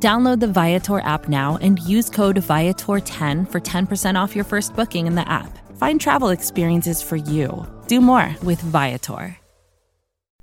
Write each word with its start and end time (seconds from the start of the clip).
Download 0.00 0.38
the 0.38 0.46
Viator 0.46 1.00
app 1.00 1.28
now 1.28 1.58
and 1.60 1.80
use 1.80 2.08
code 2.08 2.36
Viator10 2.36 3.50
for 3.50 3.60
10% 3.60 4.14
off 4.14 4.36
your 4.36 4.44
first 4.44 4.76
booking 4.76 5.08
in 5.08 5.16
the 5.16 5.28
app. 5.28 5.58
Find 5.76 6.00
travel 6.00 6.28
experiences 6.28 7.02
for 7.02 7.16
you. 7.16 7.66
Do 7.88 8.00
more 8.00 8.36
with 8.42 8.60
Viator. 8.60 9.36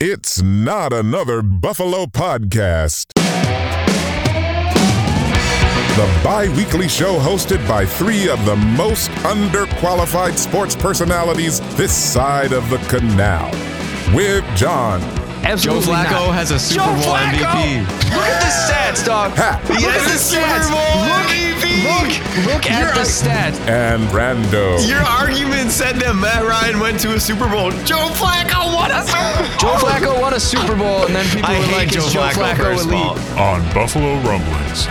It's 0.02 0.42
not 0.42 0.92
another 0.92 1.42
Buffalo 1.42 2.06
podcast. 2.06 3.14
The 5.96 6.20
bi 6.22 6.50
weekly 6.58 6.90
show 6.90 7.18
hosted 7.18 7.66
by 7.66 7.86
three 7.86 8.28
of 8.28 8.44
the 8.44 8.58
most 8.58 9.10
underqualified 9.24 10.36
sports 10.36 10.76
personalities 10.76 11.62
this 11.78 11.94
side 11.94 12.52
of 12.52 12.70
the 12.70 12.78
canal. 12.90 13.50
With 14.14 14.44
John, 14.58 15.00
Joe 15.56 15.80
Flacco 15.80 16.28
not. 16.28 16.36
has 16.36 16.52
a 16.52 16.60
Super 16.60 16.84
Joe 16.86 16.94
Bowl 16.96 17.14
Flacco! 17.16 17.46
MVP. 17.46 17.86
Look 18.16 18.26
at 18.26 18.42
the 18.42 18.52
stats, 18.74 19.06
dog. 19.06 19.32
Ha. 19.38 19.62
Look 19.70 19.78
He 19.78 19.86
at 19.86 19.92
has 19.94 20.06
the 20.06 20.16
a 20.16 20.18
Super 20.18 20.42
stats. 20.42 20.70
Bowl 20.70 20.96
look, 21.06 21.26
MVP. 21.30 21.66
look, 21.86 22.54
look 22.54 22.66
at 22.72 22.82
You're 22.82 22.94
the 22.94 23.08
stats. 23.08 23.60
and 23.70 24.04
Brando. 24.10 24.88
Your 24.88 25.02
argument 25.02 25.72
said 25.72 25.96
that 25.98 26.16
Matt 26.16 26.44
Ryan 26.44 26.80
went 26.80 27.00
to 27.02 27.14
a 27.14 27.20
Super 27.20 27.48
Bowl. 27.48 27.72
Joe 27.86 28.10
Flacco 28.18 28.74
won 28.74 28.92
a 28.92 29.04
Super 29.06 29.38
Bowl. 29.38 29.58
Joe 29.60 29.76
Flacco 29.86 30.20
won 30.22 30.34
a 30.34 30.40
Super 30.40 30.76
Bowl, 30.76 31.06
and 31.06 31.16
then 31.16 31.26
people 31.30 31.50
I 31.50 31.60
were 31.60 31.66
hate 31.66 31.78
like, 31.78 31.90
Joe 31.92 32.10
Joe 32.10 32.22
Flacco, 32.22 32.34
Flacco 32.42 32.58
first 32.58 32.86
of 32.86 32.94
all. 32.94 33.16
elite?" 33.18 33.38
on 33.38 33.62
Buffalo 33.74 34.16
Rumblings. 34.26 34.88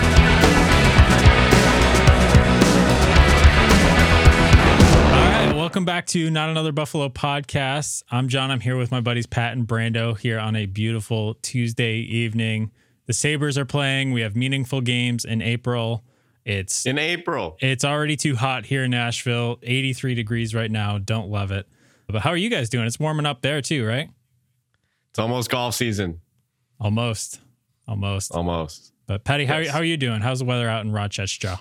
Welcome 5.75 5.85
back 5.85 6.07
to 6.07 6.31
Not 6.31 6.51
Another 6.51 6.71
Buffalo 6.71 7.09
podcast. 7.09 8.05
I'm 8.09 8.29
John. 8.29 8.53
I'm 8.53 8.61
here 8.61 8.77
with 8.77 8.93
my 8.93 9.01
buddies 9.01 9.27
Pat 9.27 9.55
and 9.55 9.67
Brando 9.67 10.17
here 10.17 10.39
on 10.39 10.55
a 10.55 10.67
beautiful 10.67 11.35
Tuesday 11.43 11.97
evening. 11.97 12.71
The 13.07 13.13
Sabres 13.13 13.59
are 13.59 13.65
playing. 13.65 14.13
We 14.13 14.21
have 14.21 14.37
meaningful 14.37 14.83
games 14.83 15.25
in 15.25 15.43
April. 15.43 16.05
It's 16.45 16.87
In 16.87 16.97
April. 16.97 17.57
it's 17.59 17.85
already 17.85 18.15
too 18.15 18.37
hot 18.37 18.67
here 18.67 18.85
in 18.85 18.93
Nashville. 18.93 19.59
83 19.65 20.15
degrees 20.15 20.55
right 20.55 20.71
now. 20.71 20.99
Don't 20.99 21.29
love 21.29 21.51
it. 21.51 21.67
But 22.07 22.23
how 22.23 22.31
are 22.31 22.37
you 22.37 22.51
guys 22.51 22.71
doing? 22.71 22.87
It's 22.87 23.01
warming 23.01 23.27
up 23.27 23.43
there 23.43 23.61
too, 23.61 23.85
right? 23.85 24.09
It's 25.11 25.19
almost 25.19 25.51
golf 25.51 25.75
season. 25.75 26.21
Almost. 26.79 27.41
Almost. 27.89 28.31
Almost. 28.31 28.93
But 29.09 29.25
Patty, 29.25 29.45
how, 29.45 29.67
how 29.69 29.79
are 29.79 29.85
you 29.85 29.97
doing? 29.97 30.21
How's 30.21 30.39
the 30.39 30.45
weather 30.45 30.69
out 30.69 30.85
in 30.85 30.93
Rochester? 30.93 31.59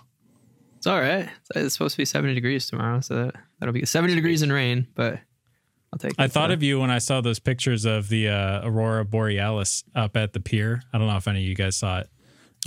It's 0.84 0.88
all 0.88 1.00
right. 1.00 1.30
It's 1.56 1.76
supposed 1.76 1.94
to 1.94 1.98
be 2.00 2.04
70 2.04 2.34
degrees 2.34 2.66
tomorrow, 2.68 3.00
so 3.00 3.16
that, 3.16 3.36
that'll 3.58 3.72
be 3.72 3.86
70 3.86 4.16
degrees 4.16 4.42
and 4.42 4.52
rain, 4.52 4.86
but 4.96 5.14
I'll 5.94 5.98
take 5.98 6.12
it. 6.12 6.20
I 6.20 6.28
thought 6.28 6.50
so. 6.50 6.56
of 6.56 6.62
you 6.62 6.78
when 6.82 6.92
I 6.92 6.98
saw 6.98 7.22
those 7.22 7.40
pictures 7.40 7.86
of 7.86 8.10
the 8.10 8.28
uh, 8.28 8.68
Aurora 8.68 9.06
Borealis 9.06 9.86
up 9.96 10.18
at 10.18 10.34
the 10.34 10.42
pier. 10.42 10.82
I 10.92 10.98
don't 10.98 11.08
know 11.08 11.16
if 11.16 11.26
any 11.26 11.40
of 11.40 11.46
you 11.48 11.56
guys 11.56 11.78
saw 11.78 12.00
it. 12.00 12.10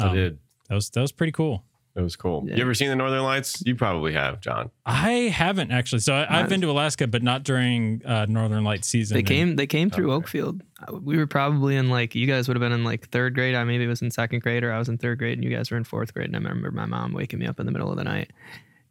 I 0.00 0.04
Um, 0.06 0.14
did. 0.14 0.38
That 0.70 0.76
was 0.76 0.88
that 0.88 1.02
was 1.02 1.12
pretty 1.12 1.32
cool. 1.32 1.62
It 1.96 2.02
was 2.02 2.14
cool. 2.14 2.44
Yeah. 2.46 2.56
You 2.56 2.62
ever 2.62 2.74
seen 2.74 2.90
the 2.90 2.96
Northern 2.96 3.22
Lights? 3.22 3.62
You 3.64 3.74
probably 3.74 4.12
have, 4.12 4.40
John. 4.42 4.70
I 4.84 5.10
haven't 5.32 5.70
actually. 5.72 6.00
So 6.00 6.14
I, 6.14 6.40
I've 6.40 6.48
been 6.50 6.60
to 6.60 6.70
Alaska, 6.70 7.06
but 7.06 7.22
not 7.22 7.42
during 7.42 8.02
uh, 8.04 8.26
Northern 8.28 8.64
Light 8.64 8.84
season. 8.84 9.14
They 9.16 9.22
came 9.22 9.56
they 9.56 9.66
came 9.66 9.88
through 9.88 10.12
Okay. 10.12 10.38
Oakfield. 10.40 10.60
Uh, 10.86 10.96
We 10.96 11.16
were 11.16 11.26
probably 11.26 11.74
in 11.74 11.88
like 11.88 12.14
you 12.14 12.26
guys 12.26 12.48
would 12.48 12.56
have 12.56 12.60
been 12.60 12.72
in 12.72 12.84
like 12.84 13.08
third 13.08 13.34
grade. 13.34 13.54
I 13.54 13.64
maybe 13.64 13.86
was 13.86 14.02
in 14.02 14.10
second 14.10 14.42
grade 14.42 14.62
or 14.62 14.72
I 14.72 14.78
was 14.78 14.90
in 14.90 14.98
third 14.98 15.18
grade 15.18 15.38
and 15.38 15.44
you 15.44 15.48
guys 15.56 15.70
were 15.70 15.78
in 15.78 15.84
fourth 15.84 16.12
grade. 16.12 16.26
And 16.26 16.36
I 16.36 16.38
remember 16.38 16.70
my 16.70 16.84
mom 16.86 17.14
waking 17.14 17.38
me 17.38 17.46
up 17.46 17.58
in 17.58 17.64
the 17.66 17.72
middle 17.72 17.90
of 17.90 17.96
the 17.96 18.04
night 18.04 18.30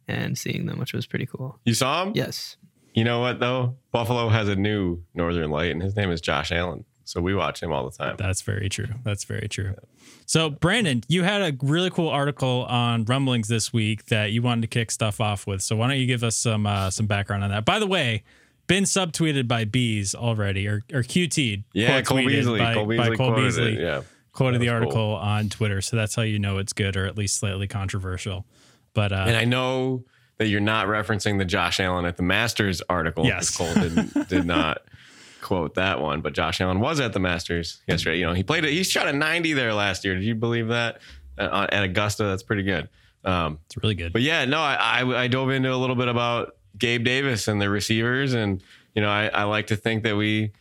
and 0.08 0.36
seeing 0.36 0.66
them, 0.66 0.78
which 0.80 0.92
was 0.92 1.06
pretty 1.06 1.26
cool. 1.26 1.60
You 1.64 1.74
saw 1.74 2.04
them? 2.04 2.12
Yes. 2.16 2.56
You 2.94 3.04
know 3.04 3.20
what, 3.20 3.38
though? 3.40 3.76
Buffalo 3.92 4.28
has 4.30 4.48
a 4.48 4.56
new 4.56 5.02
Northern 5.14 5.50
Light, 5.50 5.70
and 5.70 5.82
his 5.82 5.94
name 5.96 6.10
is 6.10 6.20
Josh 6.22 6.50
Allen. 6.50 6.84
So 7.06 7.20
we 7.20 7.36
watch 7.36 7.62
him 7.62 7.72
all 7.72 7.88
the 7.88 7.96
time. 7.96 8.16
That's 8.18 8.42
very 8.42 8.68
true. 8.68 8.88
That's 9.04 9.22
very 9.22 9.48
true. 9.48 9.74
So 10.26 10.50
Brandon, 10.50 11.04
you 11.06 11.22
had 11.22 11.40
a 11.40 11.56
really 11.64 11.88
cool 11.88 12.08
article 12.08 12.66
on 12.68 13.04
rumblings 13.04 13.46
this 13.46 13.72
week 13.72 14.06
that 14.06 14.32
you 14.32 14.42
wanted 14.42 14.62
to 14.62 14.66
kick 14.66 14.90
stuff 14.90 15.20
off 15.20 15.46
with. 15.46 15.62
So 15.62 15.76
why 15.76 15.86
don't 15.86 15.98
you 15.98 16.06
give 16.06 16.24
us 16.24 16.36
some 16.36 16.66
uh, 16.66 16.90
some 16.90 17.06
background 17.06 17.44
on 17.44 17.50
that? 17.50 17.64
By 17.64 17.78
the 17.78 17.86
way, 17.86 18.24
been 18.66 18.82
subtweeted 18.82 19.46
by 19.46 19.64
Bees 19.64 20.16
already, 20.16 20.66
or 20.66 20.82
or 20.92 21.02
QT'd. 21.02 21.62
Yeah, 21.72 22.02
Cole 22.02 22.26
Beasley. 22.26 22.58
by, 22.58 22.74
Cole 22.74 22.86
by 22.86 22.96
Beasley 22.96 23.16
Cole 23.16 23.34
Beasley. 23.36 23.74
it. 23.74 23.80
Yeah. 23.80 24.02
quoted 24.32 24.60
the 24.60 24.70
article 24.70 24.94
cool. 24.94 25.14
on 25.14 25.48
Twitter. 25.48 25.80
So 25.80 25.96
that's 25.96 26.16
how 26.16 26.22
you 26.22 26.40
know 26.40 26.58
it's 26.58 26.72
good 26.72 26.96
or 26.96 27.06
at 27.06 27.16
least 27.16 27.36
slightly 27.36 27.68
controversial. 27.68 28.46
But 28.94 29.12
uh, 29.12 29.26
And 29.28 29.36
I 29.36 29.44
know 29.44 30.02
that 30.38 30.48
you're 30.48 30.60
not 30.60 30.88
referencing 30.88 31.38
the 31.38 31.44
Josh 31.44 31.78
Allen 31.78 32.04
at 32.04 32.16
the 32.16 32.24
Masters 32.24 32.82
article. 32.88 33.24
Yes. 33.24 33.56
Cole 33.56 33.72
did, 33.74 34.28
did 34.28 34.44
not 34.44 34.82
quote 35.46 35.76
that 35.76 36.00
one, 36.00 36.20
but 36.22 36.32
Josh 36.32 36.60
Allen 36.60 36.80
was 36.80 36.98
at 36.98 37.12
the 37.12 37.20
Masters 37.20 37.80
yesterday. 37.86 38.18
You 38.18 38.26
know, 38.26 38.32
he 38.32 38.42
played 38.42 38.64
it. 38.64 38.72
He 38.72 38.82
shot 38.82 39.06
a 39.06 39.12
90 39.12 39.52
there 39.52 39.72
last 39.72 40.04
year. 40.04 40.14
Did 40.16 40.24
you 40.24 40.34
believe 40.34 40.68
that? 40.68 40.98
Uh, 41.38 41.68
at 41.70 41.84
Augusta, 41.84 42.24
that's 42.24 42.42
pretty 42.42 42.64
good. 42.64 42.88
Um, 43.24 43.60
it's 43.66 43.76
really 43.82 43.94
good. 43.94 44.12
but 44.12 44.22
yeah, 44.22 44.44
no, 44.44 44.58
I, 44.58 44.74
I 44.74 45.22
I 45.24 45.28
dove 45.28 45.50
into 45.50 45.72
a 45.72 45.76
little 45.76 45.96
bit 45.96 46.08
about 46.08 46.56
Gabe 46.78 47.04
Davis 47.04 47.46
and 47.46 47.60
the 47.60 47.68
receivers, 47.68 48.34
and 48.34 48.62
you 48.94 49.02
know, 49.02 49.08
I, 49.08 49.28
I 49.28 49.44
like 49.44 49.68
to 49.68 49.76
think 49.76 50.02
that 50.02 50.16
we. 50.16 50.52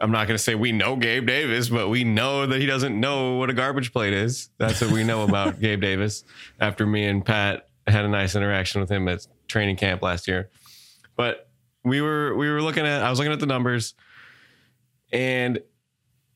I'm 0.00 0.10
not 0.10 0.26
going 0.26 0.36
to 0.36 0.42
say 0.42 0.56
we 0.56 0.72
know 0.72 0.96
Gabe 0.96 1.26
Davis, 1.26 1.68
but 1.68 1.88
we 1.88 2.02
know 2.02 2.46
that 2.46 2.60
he 2.60 2.66
doesn't 2.66 2.98
know 2.98 3.36
what 3.36 3.50
a 3.50 3.52
garbage 3.52 3.92
plate 3.92 4.12
is. 4.12 4.48
That's 4.58 4.80
what 4.80 4.90
we 4.90 5.04
know 5.04 5.22
about 5.22 5.60
Gabe 5.60 5.80
Davis. 5.80 6.24
After 6.58 6.86
me 6.86 7.06
and 7.06 7.24
Pat 7.24 7.68
had 7.86 8.04
a 8.04 8.08
nice 8.08 8.34
interaction 8.34 8.80
with 8.80 8.90
him 8.90 9.06
at 9.06 9.26
training 9.46 9.76
camp 9.76 10.02
last 10.02 10.26
year, 10.26 10.50
but 11.14 11.48
we 11.84 12.00
were 12.00 12.34
we 12.36 12.50
were 12.50 12.62
looking 12.62 12.86
at 12.86 13.02
I 13.02 13.10
was 13.10 13.18
looking 13.18 13.32
at 13.32 13.40
the 13.40 13.46
numbers, 13.46 13.94
and 15.12 15.60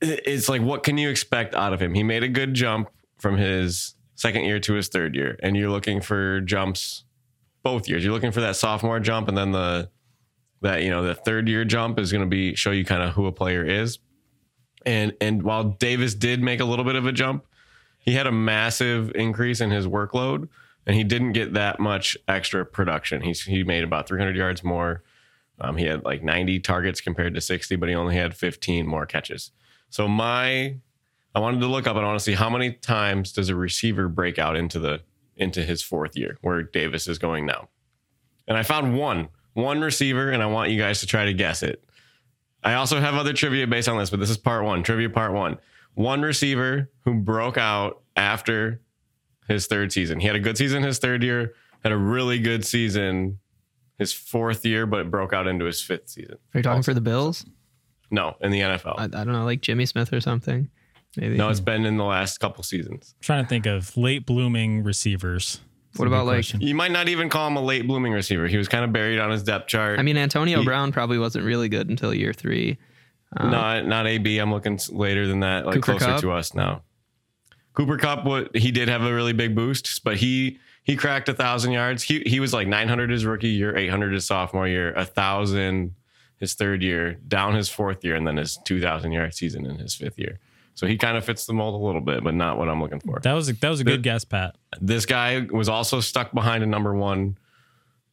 it's 0.00 0.48
like 0.48 0.62
what 0.62 0.82
can 0.82 0.98
you 0.98 1.08
expect 1.08 1.54
out 1.54 1.72
of 1.72 1.80
him? 1.80 1.94
He 1.94 2.02
made 2.02 2.22
a 2.22 2.28
good 2.28 2.54
jump 2.54 2.90
from 3.18 3.36
his 3.36 3.94
second 4.14 4.44
year 4.44 4.58
to 4.60 4.74
his 4.74 4.88
third 4.88 5.14
year, 5.14 5.38
and 5.42 5.56
you're 5.56 5.70
looking 5.70 6.00
for 6.00 6.40
jumps 6.40 7.04
both 7.62 7.88
years. 7.88 8.04
You're 8.04 8.12
looking 8.12 8.32
for 8.32 8.40
that 8.42 8.56
sophomore 8.56 9.00
jump, 9.00 9.28
and 9.28 9.36
then 9.36 9.52
the 9.52 9.90
that 10.62 10.82
you 10.82 10.90
know 10.90 11.02
the 11.02 11.14
third 11.14 11.48
year 11.48 11.64
jump 11.64 11.98
is 11.98 12.12
going 12.12 12.24
to 12.24 12.28
be 12.28 12.54
show 12.54 12.70
you 12.70 12.84
kind 12.84 13.02
of 13.02 13.14
who 13.14 13.26
a 13.26 13.32
player 13.32 13.64
is. 13.64 13.98
And 14.84 15.14
and 15.20 15.42
while 15.42 15.64
Davis 15.64 16.14
did 16.14 16.42
make 16.42 16.60
a 16.60 16.64
little 16.64 16.84
bit 16.84 16.96
of 16.96 17.06
a 17.06 17.12
jump, 17.12 17.46
he 17.98 18.12
had 18.12 18.26
a 18.26 18.32
massive 18.32 19.12
increase 19.14 19.60
in 19.60 19.70
his 19.70 19.86
workload, 19.86 20.48
and 20.86 20.94
he 20.94 21.04
didn't 21.04 21.32
get 21.32 21.54
that 21.54 21.80
much 21.80 22.16
extra 22.28 22.64
production. 22.64 23.22
He 23.22 23.32
he 23.32 23.64
made 23.64 23.84
about 23.84 24.06
300 24.06 24.36
yards 24.36 24.62
more. 24.62 25.02
Um, 25.60 25.76
he 25.76 25.86
had 25.86 26.04
like 26.04 26.22
90 26.22 26.60
targets 26.60 27.00
compared 27.00 27.34
to 27.34 27.40
60, 27.40 27.76
but 27.76 27.88
he 27.88 27.94
only 27.94 28.16
had 28.16 28.34
15 28.34 28.86
more 28.86 29.06
catches. 29.06 29.52
So 29.88 30.06
my 30.06 30.76
I 31.34 31.38
wanted 31.38 31.60
to 31.60 31.66
look 31.66 31.86
up 31.86 31.96
and 31.96 32.04
I 32.04 32.08
want 32.08 32.18
to 32.18 32.24
see 32.24 32.32
how 32.32 32.48
many 32.48 32.72
times 32.72 33.32
does 33.32 33.50
a 33.50 33.54
receiver 33.54 34.08
break 34.08 34.38
out 34.38 34.56
into 34.56 34.78
the 34.78 35.02
into 35.36 35.62
his 35.62 35.82
fourth 35.82 36.16
year 36.16 36.38
where 36.40 36.62
Davis 36.62 37.06
is 37.06 37.18
going 37.18 37.44
now. 37.44 37.68
And 38.48 38.56
I 38.56 38.62
found 38.62 38.96
one, 38.96 39.28
one 39.52 39.82
receiver, 39.82 40.30
and 40.30 40.42
I 40.42 40.46
want 40.46 40.70
you 40.70 40.78
guys 40.78 41.00
to 41.00 41.06
try 41.06 41.26
to 41.26 41.34
guess 41.34 41.62
it. 41.62 41.84
I 42.64 42.74
also 42.74 43.00
have 43.00 43.14
other 43.14 43.34
trivia 43.34 43.66
based 43.66 43.88
on 43.88 43.98
this, 43.98 44.08
but 44.08 44.18
this 44.18 44.30
is 44.30 44.38
part 44.38 44.64
one, 44.64 44.82
trivia 44.82 45.10
part 45.10 45.32
one. 45.32 45.58
One 45.94 46.22
receiver 46.22 46.90
who 47.04 47.14
broke 47.14 47.58
out 47.58 48.02
after 48.16 48.80
his 49.46 49.66
third 49.66 49.92
season. 49.92 50.20
He 50.20 50.26
had 50.26 50.36
a 50.36 50.40
good 50.40 50.56
season 50.56 50.82
his 50.82 50.98
third 50.98 51.22
year, 51.22 51.54
had 51.82 51.92
a 51.92 51.98
really 51.98 52.38
good 52.38 52.64
season 52.64 53.38
his 53.98 54.12
fourth 54.12 54.64
year, 54.66 54.86
but 54.86 55.00
it 55.00 55.10
broke 55.10 55.32
out 55.32 55.46
into 55.46 55.64
his 55.64 55.80
fifth 55.80 56.08
season. 56.10 56.36
Are 56.54 56.58
you 56.58 56.62
talking 56.62 56.76
Also. 56.78 56.90
for 56.90 56.94
the 56.94 57.00
Bills? 57.00 57.44
No, 58.10 58.36
in 58.40 58.50
the 58.52 58.60
NFL. 58.60 58.94
I, 58.98 59.04
I 59.04 59.06
don't 59.08 59.32
know, 59.32 59.44
like 59.44 59.60
Jimmy 59.62 59.86
Smith 59.86 60.12
or 60.12 60.20
something. 60.20 60.70
Maybe. 61.16 61.36
no, 61.36 61.48
it's 61.48 61.60
been 61.60 61.86
in 61.86 61.96
the 61.96 62.04
last 62.04 62.38
couple 62.40 62.62
seasons. 62.62 63.14
trying 63.20 63.42
to 63.42 63.48
think 63.48 63.64
of 63.64 63.96
late 63.96 64.26
blooming 64.26 64.82
receivers. 64.84 65.60
That's 65.92 65.98
What 66.00 66.08
about, 66.08 66.26
like- 66.26 66.36
question. 66.36 66.60
You 66.60 66.74
might 66.74 66.90
not 66.92 67.08
even 67.08 67.30
call 67.30 67.48
him 67.48 67.56
a 67.56 67.62
late 67.62 67.86
blooming 67.86 68.12
receiver. 68.12 68.46
He 68.48 68.58
was 68.58 68.68
kind 68.68 68.84
of 68.84 68.92
buried 68.92 69.18
on 69.18 69.30
his 69.30 69.42
depth 69.42 69.66
chart. 69.68 69.98
I 69.98 70.02
mean, 70.02 70.18
Antonio 70.18 70.58
He- 70.58 70.64
Brown 70.66 70.92
probably 70.92 71.18
wasn't 71.18 71.46
really 71.46 71.70
good 71.70 71.88
until 71.88 72.12
year 72.12 72.34
three. 72.34 72.76
Um, 73.36 73.50
not 73.50 73.86
not 73.86 74.06
AB. 74.06 74.38
I'm 74.38 74.52
looking 74.52 74.78
later 74.90 75.26
than 75.26 75.40
that, 75.40 75.64
like 75.66 75.76
Cooper 75.76 75.92
closer 75.92 76.04
Kupp? 76.06 76.20
to 76.20 76.32
us 76.32 76.54
now. 76.54 76.82
Cooper 77.72 77.96
Kupp, 77.98 78.24
what 78.24 78.54
he 78.56 78.70
did 78.70 78.88
have 78.88 79.02
a 79.02 79.12
really 79.12 79.32
big 79.32 79.54
boost, 79.54 80.02
but 80.04 80.16
he 80.16 80.58
he 80.86 80.94
cracked 80.94 81.28
a 81.28 81.34
thousand 81.34 81.72
yards. 81.72 82.04
He 82.04 82.20
he 82.24 82.38
was 82.38 82.54
like 82.54 82.68
900 82.68 83.10
his 83.10 83.26
rookie 83.26 83.48
year, 83.48 83.76
800 83.76 84.14
his 84.14 84.24
sophomore 84.24 84.68
year, 84.68 84.94
a 84.94 85.04
thousand 85.04 85.96
his 86.38 86.54
third 86.54 86.80
year, 86.80 87.14
down 87.26 87.54
his 87.54 87.68
fourth 87.68 88.04
year, 88.04 88.14
and 88.14 88.26
then 88.26 88.36
his 88.36 88.58
2,000 88.64 89.10
yard 89.10 89.34
season 89.34 89.66
in 89.66 89.78
his 89.78 89.94
fifth 89.94 90.18
year. 90.18 90.38
So 90.74 90.86
he 90.86 90.96
kind 90.96 91.16
of 91.16 91.24
fits 91.24 91.44
the 91.46 91.54
mold 91.54 91.74
a 91.74 91.84
little 91.84 92.02
bit, 92.02 92.22
but 92.22 92.34
not 92.34 92.56
what 92.56 92.68
I'm 92.68 92.80
looking 92.80 93.00
for. 93.00 93.18
That 93.20 93.32
was 93.32 93.48
a, 93.48 93.54
that 93.54 93.68
was 93.68 93.80
a 93.80 93.84
good 93.84 94.02
guess, 94.02 94.24
Pat. 94.24 94.54
This 94.80 95.06
guy 95.06 95.46
was 95.50 95.68
also 95.68 96.00
stuck 96.00 96.32
behind 96.32 96.62
a 96.62 96.66
number 96.66 96.94
one 96.94 97.36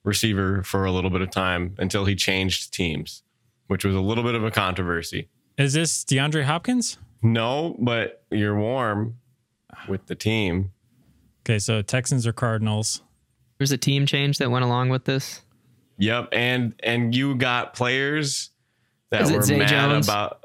receiver 0.04 0.64
for 0.64 0.86
a 0.86 0.92
little 0.92 1.10
bit 1.12 1.22
of 1.22 1.30
time 1.30 1.76
until 1.78 2.06
he 2.06 2.16
changed 2.16 2.74
teams, 2.74 3.22
which 3.68 3.86
was 3.86 3.94
a 3.96 4.00
little 4.02 4.24
bit 4.24 4.34
of 4.34 4.44
a 4.44 4.52
controversy. 4.52 5.28
Is 5.58 5.74
this 5.74 6.04
DeAndre 6.06 6.46
Hopkins? 6.46 6.98
No, 7.22 7.76
but 7.80 8.24
you're 8.31 8.58
warm 8.58 9.18
with 9.88 10.08
the 10.08 10.16
team. 10.16 10.72
Okay, 11.45 11.60
so 11.60 11.81
Texans 11.81 12.25
or 12.25 12.34
Cardinals. 12.34 13.01
There's 13.57 13.72
a 13.72 13.78
team 13.78 14.06
change 14.06 14.38
that 14.38 14.50
went 14.50 14.66
along 14.66 14.90
with 14.90 15.06
this. 15.06 15.42
Yep, 15.98 16.30
and 16.31 16.74
and 16.81 17.13
you 17.16 17.36
got 17.36 17.74
players 17.74 18.51
that 19.10 19.30
were 19.31 19.42
Zay 19.42 19.60
mad 19.60 19.69
Jones? 19.69 20.07
about. 20.07 20.40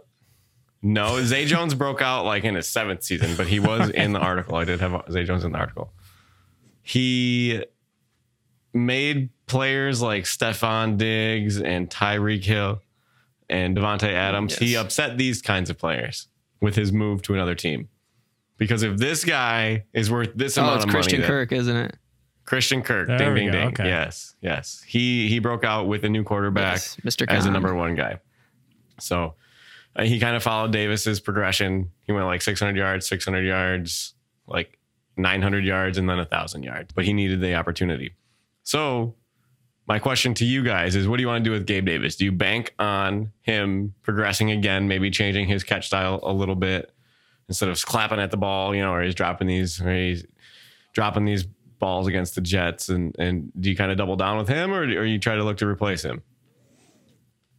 No, 0.82 1.22
Zay 1.24 1.44
Jones 1.44 1.74
broke 1.74 2.00
out 2.02 2.24
like 2.24 2.44
in 2.44 2.54
his 2.54 2.68
seventh 2.68 3.02
season, 3.02 3.34
but 3.36 3.48
he 3.48 3.58
was 3.58 3.90
in 3.90 4.12
the 4.12 4.20
article. 4.20 4.56
I 4.56 4.64
did 4.64 4.80
have 4.80 5.02
Zay 5.10 5.24
Jones 5.24 5.44
in 5.44 5.52
the 5.52 5.58
article. 5.58 5.92
He 6.82 7.64
made 8.72 9.30
players 9.46 10.00
like 10.00 10.24
Stefon 10.24 10.96
Diggs 10.96 11.60
and 11.60 11.90
Tyreek 11.90 12.44
Hill 12.44 12.80
and 13.48 13.76
Davante 13.76 14.12
Adams. 14.12 14.56
He 14.56 14.76
upset 14.76 15.18
these 15.18 15.42
kinds 15.42 15.70
of 15.70 15.78
players 15.78 16.28
with 16.60 16.76
his 16.76 16.92
move 16.92 17.22
to 17.22 17.34
another 17.34 17.54
team. 17.54 17.88
Because 18.58 18.82
if 18.82 18.96
this 18.98 19.24
guy 19.24 19.84
is 19.94 20.10
worth 20.10 20.30
this 20.34 20.58
Oh, 20.58 20.62
amount 20.62 20.76
it's 20.76 20.84
of 20.86 20.90
Christian 20.90 21.20
money, 21.20 21.22
that- 21.26 21.28
Kirk, 21.32 21.52
isn't 21.52 21.76
it? 21.76 21.96
Christian 22.44 22.82
Kirk, 22.82 23.08
There 23.08 23.18
ding 23.18 23.32
we 23.34 23.40
ding 23.40 23.46
go, 23.48 23.52
ding. 23.58 23.68
okay. 23.68 23.86
Yes, 23.86 24.34
yes. 24.40 24.82
He 24.86 25.28
he 25.28 25.38
broke 25.38 25.64
out 25.64 25.86
with 25.86 26.04
a 26.04 26.08
new 26.08 26.24
quarterback 26.24 26.74
Yes, 26.76 26.96
Mr. 27.04 27.26
as 27.28 27.44
a 27.44 27.48
Khan. 27.48 27.52
number 27.52 27.74
one 27.74 27.94
guy. 27.94 28.20
So 29.00 29.34
uh, 29.94 30.04
he 30.04 30.18
kind 30.18 30.34
of 30.34 30.42
followed 30.42 30.72
Davis's 30.72 31.20
progression. 31.20 31.90
He 32.06 32.12
went 32.12 32.24
like 32.26 32.40
600 32.42 32.74
yards, 32.76 33.06
600 33.06 33.44
yards, 33.46 34.14
like 34.46 34.78
900 35.18 35.64
yards, 35.64 35.98
and 35.98 36.08
then 36.08 36.18
a 36.18 36.24
thousand 36.24 36.62
yards. 36.62 36.92
But 36.94 37.04
he 37.04 37.12
needed 37.12 37.40
the 37.42 37.54
opportunity. 37.54 38.14
So 38.62 39.14
my 39.86 39.98
question 39.98 40.32
to 40.34 40.44
you 40.46 40.62
guys 40.64 40.96
is, 40.96 41.06
what 41.06 41.16
do 41.18 41.22
you 41.22 41.26
want 41.28 41.44
to 41.44 41.48
do 41.48 41.52
with 41.52 41.66
Gabe 41.66 41.84
Davis? 41.86 42.16
Do 42.16 42.24
you 42.24 42.32
bank 42.32 42.74
on 42.78 43.30
him 43.42 43.94
progressing 44.02 44.50
again, 44.50 44.88
maybe 44.88 45.10
changing 45.10 45.48
his 45.48 45.64
catch 45.64 45.86
style 45.86 46.20
a 46.22 46.32
little 46.32 46.54
bit 46.54 46.92
instead 47.48 47.68
of 47.68 47.84
clapping 47.84 48.20
at 48.20 48.30
the 48.30 48.36
ball, 48.36 48.74
you 48.74 48.82
know, 48.82 48.92
or 48.92 49.02
he's 49.02 49.14
dropping 49.14 49.46
these, 49.48 49.80
or 49.80 49.92
he's 49.92 50.24
dropping 50.92 51.24
these 51.24 51.44
balls 51.78 52.06
against 52.06 52.34
the 52.34 52.40
Jets, 52.40 52.88
and 52.88 53.14
and 53.18 53.52
do 53.58 53.70
you 53.70 53.76
kind 53.76 53.90
of 53.90 53.98
double 53.98 54.16
down 54.16 54.38
with 54.38 54.48
him, 54.48 54.72
or 54.72 54.82
or 54.82 55.04
you 55.04 55.18
try 55.18 55.34
to 55.36 55.44
look 55.44 55.58
to 55.58 55.66
replace 55.66 56.02
him? 56.02 56.22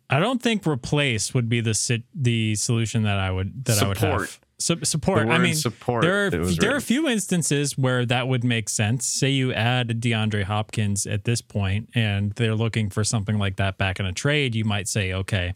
I 0.09 0.19
don't 0.19 0.41
think 0.41 0.65
replace 0.65 1.33
would 1.33 1.49
be 1.49 1.61
the 1.61 1.73
sit, 1.73 2.03
the 2.15 2.55
solution 2.55 3.03
that 3.03 3.19
I 3.19 3.31
would 3.31 3.65
that 3.65 3.81
I 3.83 3.87
would 3.87 3.97
Support. 3.97 4.21
have. 4.21 4.39
Su- 4.61 4.83
support. 4.83 5.29
I 5.29 5.37
mean, 5.37 5.55
support 5.55 6.01
there 6.01 6.25
are 6.25 6.29
there 6.29 6.73
are 6.73 6.77
a 6.77 6.81
few 6.81 7.07
instances 7.07 7.77
where 7.77 8.05
that 8.05 8.27
would 8.27 8.43
make 8.43 8.67
sense. 8.67 9.05
Say 9.05 9.29
you 9.29 9.53
add 9.53 10.01
DeAndre 10.01 10.43
Hopkins 10.43 11.05
at 11.05 11.23
this 11.23 11.41
point, 11.41 11.89
and 11.95 12.33
they're 12.33 12.55
looking 12.55 12.89
for 12.89 13.05
something 13.05 13.37
like 13.37 13.55
that 13.55 13.77
back 13.77 14.01
in 14.01 14.05
a 14.05 14.11
trade. 14.11 14.55
You 14.55 14.65
might 14.65 14.89
say, 14.89 15.13
okay, 15.13 15.53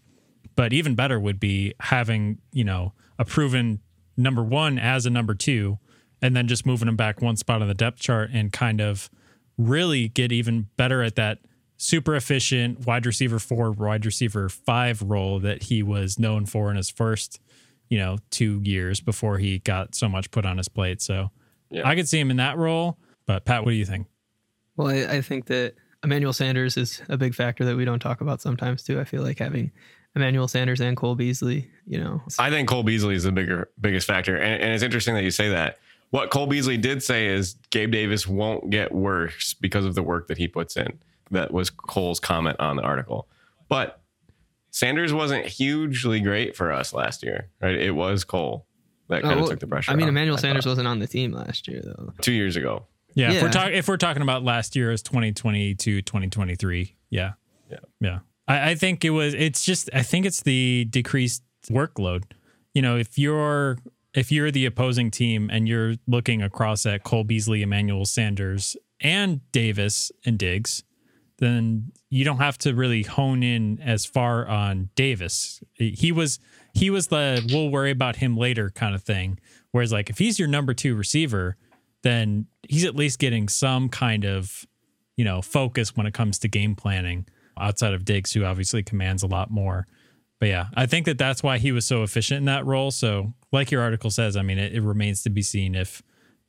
but 0.56 0.72
even 0.72 0.96
better 0.96 1.20
would 1.20 1.38
be 1.38 1.74
having 1.82 2.38
you 2.54 2.64
know 2.64 2.94
a 3.20 3.26
proven 3.26 3.82
number 4.18 4.44
one 4.44 4.78
as 4.78 5.06
a 5.06 5.10
number 5.10 5.34
two, 5.34 5.80
and 6.22 6.36
then 6.36 6.48
just 6.48 6.66
moving 6.66 6.88
him 6.88 6.96
back 6.96 7.22
one 7.22 7.36
spot 7.36 7.62
on 7.62 7.68
the 7.68 7.74
depth 7.74 8.00
chart 8.00 8.30
and 8.34 8.52
kind 8.52 8.80
of 8.82 9.10
really 9.58 10.08
get 10.08 10.32
even 10.32 10.68
better 10.78 11.04
at 11.04 11.16
that 11.16 11.40
super 11.78 12.16
efficient 12.16 12.86
wide 12.86 13.06
receiver 13.06 13.40
four, 13.40 13.72
wide 13.72 14.06
receiver 14.06 14.48
five 14.50 15.02
role 15.02 15.40
that 15.40 15.64
he 15.64 15.84
was 15.84 16.18
known 16.18 16.46
for 16.46 16.70
in 16.72 16.78
his 16.78 16.90
first, 16.90 17.40
you 17.90 17.98
know, 17.98 18.18
two 18.30 18.62
years 18.64 19.02
before 19.02 19.38
he 19.38 19.60
got 19.60 19.94
so 19.94 20.08
much 20.08 20.32
put 20.32 20.46
on 20.46 20.58
his 20.58 20.70
plate. 20.70 21.02
So 21.02 21.30
Yeah. 21.70 21.88
I 21.88 21.96
could 21.96 22.08
see 22.08 22.20
him 22.20 22.32
in 22.32 22.38
that 22.38 22.58
role. 22.58 22.98
But 23.26 23.46
Pat, 23.46 23.64
what 23.66 23.72
do 23.72 23.76
you 23.76 23.86
think? 23.86 24.08
Well, 24.78 24.88
I, 24.88 25.18
I 25.18 25.22
think 25.22 25.46
that 25.48 25.76
Emmanuel 26.04 26.34
Sanders 26.34 26.78
is 26.78 27.02
a 27.10 27.18
big 27.18 27.36
factor 27.36 27.64
that 27.66 27.76
we 27.76 27.86
don't 27.86 28.00
talk 28.00 28.22
about 28.22 28.42
sometimes 28.42 28.84
too. 28.84 29.00
I 29.00 29.04
feel 29.04 29.24
like 29.24 29.40
having 29.40 29.72
Emmanuel 30.16 30.48
Sanders 30.48 30.80
and 30.82 30.96
Cole 30.96 31.16
Beasley, 31.16 31.70
you 31.88 32.00
know, 32.00 32.22
I 32.40 32.50
think 32.50 32.70
Cole 32.70 32.84
Beasley 32.84 33.16
is 33.16 33.24
the 33.24 33.32
bigger 33.32 33.70
biggest 33.82 34.06
factor, 34.08 34.36
and, 34.36 34.62
and 34.62 34.74
it's 34.74 34.84
interesting 34.84 35.16
that 35.16 35.24
you 35.24 35.32
say 35.32 35.50
that. 35.50 35.80
What 36.12 36.30
Cole 36.30 36.46
Beasley 36.46 36.78
did 36.78 37.02
say 37.02 37.26
is 37.28 37.56
Gabe 37.72 37.92
Davis 37.92 38.28
won't 38.28 38.70
get 38.70 38.92
worse 38.92 39.56
because 39.56 39.86
of 39.86 39.96
the 39.96 40.04
work 40.04 40.28
that 40.28 40.38
he 40.38 40.48
puts 40.48 40.78
in. 40.78 41.00
That 41.32 41.52
was 41.52 41.72
Cole's 41.72 42.20
comment 42.20 42.60
on 42.60 42.76
the 42.76 42.84
article. 42.84 43.28
But 43.68 44.00
Sanders 44.70 45.12
wasn't 45.14 45.46
hugely 45.48 46.20
great 46.20 46.56
for 46.56 46.72
us 46.72 46.94
last 46.94 47.24
year, 47.24 47.50
right? 47.62 47.74
It 47.76 47.92
was 47.96 48.24
Cole 48.24 48.68
that 49.10 49.24
kind 49.24 49.34
Oh, 49.34 49.38
of 49.38 49.42
well, 49.42 49.50
took 49.50 49.60
the 49.60 49.68
pressure. 49.68 49.92
I 49.92 49.96
mean, 49.96 50.04
off, 50.04 50.10
Emmanuel 50.10 50.38
I 50.38 50.42
Sanders 50.42 50.64
thought. 50.66 50.72
wasn't 50.72 50.88
on 50.88 51.00
the 51.00 51.08
team 51.08 51.32
last 51.32 51.68
year 51.68 51.82
though. 51.84 52.14
two 52.22 52.32
years 52.34 52.56
ago. 52.56 52.86
Yeah, 53.16 53.32
if 53.32 53.42
we're 53.42 53.48
Yeah. 53.48 53.52
talking 53.52 53.74
if 53.78 53.88
we're 53.88 53.98
talking 53.98 54.22
about 54.22 54.44
last 54.44 54.76
year 54.76 54.92
as 54.92 55.02
2022, 55.02 56.02
2023. 56.04 56.96
Yeah. 57.10 57.34
Yeah. 57.72 57.78
Yeah. 58.00 58.20
I, 58.48 58.72
I 58.72 58.76
think 58.76 59.04
it 59.06 59.12
was 59.12 59.34
it's 59.34 59.64
just 59.64 59.90
I 59.94 60.04
think 60.04 60.26
it's 60.26 60.42
the 60.42 60.86
decreased 60.90 61.44
workload. 61.70 62.24
You 62.74 62.82
know, 62.82 62.98
if 62.98 63.18
you're 63.18 63.78
if 64.14 64.32
you're 64.32 64.52
the 64.52 64.66
opposing 64.66 65.12
team 65.12 65.50
and 65.52 65.68
you're 65.68 65.96
looking 66.08 66.42
across 66.42 66.86
at 66.86 67.04
Cole 67.04 67.24
Beasley, 67.24 67.62
Emmanuel 67.62 68.06
Sanders, 68.06 68.78
and 69.02 69.42
Davis 69.52 70.12
and 70.26 70.38
Diggs, 70.38 70.84
then 71.40 71.92
you 72.10 72.24
don't 72.24 72.38
have 72.38 72.58
to 72.60 72.74
really 72.74 73.04
hone 73.04 73.44
in 73.44 73.80
as 73.82 74.06
far 74.06 74.48
on 74.48 74.90
Davis. 74.96 75.62
He 75.74 76.12
was 76.12 76.40
he 76.74 76.90
was 76.90 77.08
the 77.08 77.48
we'll 77.52 77.70
worry 77.70 77.92
about 77.92 78.18
him 78.18 78.38
later 78.38 78.70
kind 78.70 78.96
of 78.96 79.04
thing. 79.04 79.40
Whereas 79.72 79.92
like 79.92 80.10
if 80.10 80.20
he's 80.20 80.40
your 80.40 80.48
number 80.48 80.74
two 80.74 80.96
receiver, 80.96 81.58
then 82.04 82.48
he's 82.68 82.86
at 82.86 82.96
least 82.96 83.20
getting 83.20 83.50
some 83.50 83.90
kind 83.90 84.26
of 84.26 84.66
you 85.18 85.26
know 85.26 85.42
focus 85.42 85.96
when 85.96 86.06
it 86.06 86.14
comes 86.14 86.40
to 86.40 86.48
game 86.48 86.76
planning 86.76 87.26
outside 87.60 87.94
of 87.94 88.06
Diggs, 88.06 88.32
who 88.34 88.44
obviously 88.44 88.84
commands 88.84 89.24
a 89.24 89.28
lot 89.28 89.52
more. 89.52 89.88
But 90.40 90.50
yeah, 90.50 90.66
I 90.76 90.86
think 90.86 91.06
that 91.06 91.18
that's 91.18 91.42
why 91.44 91.58
he 91.58 91.72
was 91.72 91.86
so 91.86 92.04
efficient 92.04 92.40
in 92.40 92.46
that 92.46 92.66
role. 92.66 92.92
So, 92.92 93.34
like 93.52 93.72
your 93.72 93.82
article 93.82 94.10
says, 94.10 94.36
I 94.36 94.42
mean, 94.42 94.58
it, 94.58 94.74
it 94.74 94.82
remains 94.82 95.24
to 95.24 95.30
be 95.30 95.42
seen 95.42 95.74
if, 95.76 96.02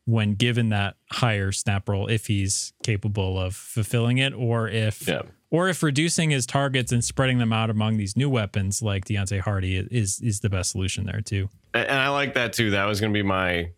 when 0.07 0.35
given 0.35 0.69
that 0.71 0.97
higher 1.13 1.51
snap 1.53 1.89
role, 1.89 2.09
if 2.09 2.27
he's 2.27 2.73
capable 2.83 3.39
of 3.39 3.55
fulfilling 3.55 4.19
it, 4.19 4.35
or 4.35 4.69
if, 4.69 5.07
Yeah. 5.09 5.23
or 5.51 5.69
if 5.69 5.83
reducing 5.83 6.31
his 6.31 6.45
targets 6.45 6.91
and 6.93 7.03
spreading 7.05 7.39
them 7.39 7.53
out 7.53 7.71
among 7.71 7.97
these 7.97 8.17
new 8.17 8.29
weapons 8.29 8.83
like 8.83 9.05
Deonte 9.07 9.41
Harty 9.41 9.77
is 9.79 10.21
is 10.21 10.41
the 10.41 10.51
best 10.51 10.73
solution 10.73 11.07
there 11.07 11.21
too. 11.21 11.49
and 11.73 11.87
and 11.89 11.99
I 11.99 12.09
like 12.09 12.35
that 12.35 12.53
too. 12.53 12.71
That 12.73 12.85
was 12.87 13.01
going 13.01 13.13
to 13.15 13.17
be 13.17 13.23
my 13.23 13.71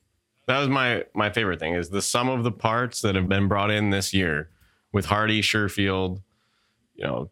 that 0.47 0.59
was 0.59 0.69
my 0.69 1.05
my 1.15 1.31
favorite 1.31 1.61
thing 1.61 1.75
is 1.75 1.91
the 1.91 2.03
sum 2.03 2.29
of 2.29 2.43
the 2.43 2.53
parts 2.53 3.03
that 3.03 3.15
have 3.17 3.29
been 3.29 3.47
brought 3.49 3.71
in 3.71 3.91
this 3.91 4.13
year 4.15 4.51
with 4.93 5.05
Harty, 5.07 5.43
Sherfield, 5.43 6.23
you 6.97 7.05
know, 7.05 7.31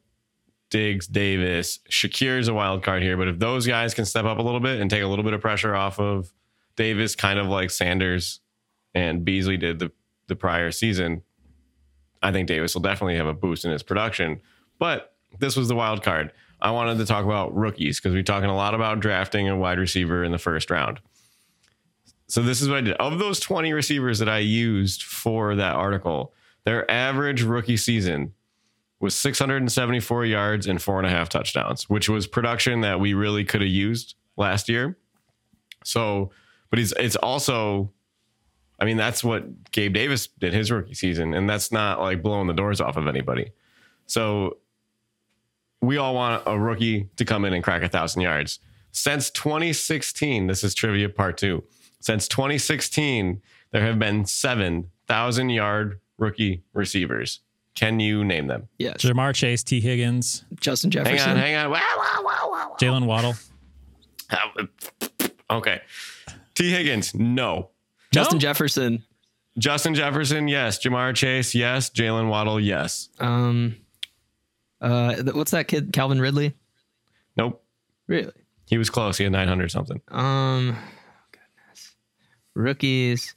Diggs, 0.71 1.06
Davis, 1.06 1.78
Shakir's 1.90 2.49
a 2.49 2.54
wild 2.54 2.83
card 2.83 3.02
here, 3.02 3.16
but 3.16 3.28
if 3.28 3.38
those 3.38 3.66
guys 3.66 3.94
can 3.94 4.04
step 4.04 4.25
up 4.25 4.38
a 4.38 4.42
little 4.42 4.61
bit 4.61 4.80
and 4.80 4.90
take 4.90 5.02
a 5.02 5.06
little 5.06 5.25
bit 5.25 5.33
of 5.33 5.40
pressure 5.40 5.75
off 5.75 6.00
of 6.00 6.33
Davis, 6.76 7.14
kind 7.14 7.38
of 7.38 7.47
like 7.47 7.71
Sanders 7.71 8.40
and 8.94 9.25
Beasley 9.25 9.56
did 9.56 9.78
the 9.78 9.92
the 10.26 10.37
prior 10.37 10.71
season, 10.71 11.23
I 12.23 12.33
think 12.33 12.49
Davis 12.49 12.75
will 12.75 12.83
definitely 12.83 13.16
have 13.16 13.26
a 13.26 13.35
boost 13.35 13.64
in 13.64 13.71
his 13.71 13.83
production. 13.83 14.40
But 14.78 15.14
this 15.38 15.56
was 15.56 15.68
the 15.68 15.75
wild 15.75 16.02
card. 16.02 16.33
I 16.61 16.71
wanted 16.71 16.99
to 16.99 17.06
talk 17.06 17.25
about 17.25 17.54
rookies 17.54 18.00
because 18.00 18.14
we're 18.14 18.23
talking 18.23 18.49
a 18.49 18.56
lot 18.56 18.75
about 18.75 19.00
drafting 19.00 19.49
a 19.49 19.56
wide 19.56 19.78
receiver 19.78 20.25
in 20.25 20.33
the 20.33 20.38
first 20.38 20.71
round. 20.71 21.00
So 22.26 22.42
this 22.42 22.62
is 22.62 22.68
what 22.68 22.78
I 22.78 22.80
did. 22.80 22.94
Of 22.94 23.18
those 23.18 23.38
20 23.38 23.73
receivers 23.73 24.18
that 24.18 24.28
I 24.28 24.38
used 24.38 25.02
for 25.02 25.54
that 25.56 25.76
article, 25.76 26.33
their 26.64 26.90
average 26.90 27.42
rookie 27.42 27.76
season 27.76 28.33
was 29.04 29.14
674 29.14 30.25
yards 30.25 30.66
and 30.66 30.80
four 30.80 30.99
and 30.99 31.06
a 31.06 31.11
half 31.11 31.28
touchdowns, 31.28 31.90
which 31.90 32.08
was 32.08 32.26
production 32.26 32.80
that 32.80 32.99
we 32.99 33.12
really 33.12 33.44
could 33.44 33.61
have 33.61 33.68
used 33.68 34.14
last 34.38 34.66
year. 34.66 34.96
So, 35.84 36.30
but 36.70 36.78
he's 36.78 36.92
it's 36.92 37.14
also, 37.16 37.92
I 38.80 38.87
mean, 38.87 38.96
that's 38.96 39.23
what 39.23 39.70
Gabe 39.73 39.92
Davis 39.92 40.26
did 40.26 40.54
his 40.54 40.70
rookie 40.70 40.94
season, 40.94 41.34
and 41.34 41.49
that's 41.49 41.70
not 41.70 42.00
like 42.00 42.23
blowing 42.23 42.46
the 42.46 42.54
doors 42.54 42.80
off 42.80 42.96
of 42.96 43.06
anybody. 43.06 43.52
So 44.06 44.56
we 45.82 45.99
all 45.99 46.14
want 46.14 46.42
a 46.46 46.58
rookie 46.58 47.11
to 47.16 47.26
come 47.26 47.44
in 47.44 47.52
and 47.52 47.62
crack 47.62 47.82
a 47.82 47.90
thousand 47.90 48.23
yards. 48.23 48.58
Since 48.90 49.30
2016, 49.32 50.46
this 50.46 50.64
is 50.64 50.75
trivia 50.75 51.11
part 51.11 51.37
two. 51.37 51.62
Since 52.00 52.26
2016, 52.28 53.42
there 53.70 53.82
have 53.82 53.99
been 53.99 54.25
seven 54.25 54.90
thousand 55.06 55.50
yard 55.50 56.00
rookie 56.16 56.62
receivers. 56.73 57.40
Can 57.75 57.99
you 58.00 58.25
name 58.25 58.47
them? 58.47 58.69
Yes, 58.78 58.99
Ja'Marr 59.02 59.35
Chase, 59.35 59.62
Tee 59.64 59.81
Higgins, 59.81 60.45
Justin 60.61 60.90
Jefferson. 60.90 61.19
Hang 61.19 61.31
on, 61.31 61.37
hang 61.37 61.57
on. 61.57 61.71
Wow, 61.71 61.81
wow, 61.97 62.23
wow, 62.25 62.49
wow, 62.50 62.76
Jaylen 62.81 63.07
Waddle. 63.07 63.35
Okay. 65.50 65.81
Tee 66.54 66.71
Higgins, 66.71 67.14
no. 67.14 67.71
Justin 68.12 68.37
No? 68.37 68.40
Jefferson. 68.40 69.02
Justin 69.59 69.95
Jefferson, 69.95 70.49
yes. 70.49 70.78
Ja'Marr 70.78 71.14
Chase, 71.14 71.54
yes. 71.54 71.90
Jaylen 71.90 72.28
Waddle, 72.28 72.59
yes. 72.61 73.09
Um, 73.19 73.76
uh, 74.81 75.16
what's 75.33 75.50
that 75.52 75.69
kid? 75.69 75.93
Calvin 75.93 76.21
Ridley. 76.21 76.54
Nope. 77.37 77.64
Really? 78.07 78.33
He 78.66 78.78
was 78.78 78.90
close. 78.90 79.19
He 79.19 79.25
had 79.25 79.33
900 79.33 79.71
something. 79.71 80.00
Um, 80.09 80.76
goodness. 81.33 81.95
Rookies 82.54 83.35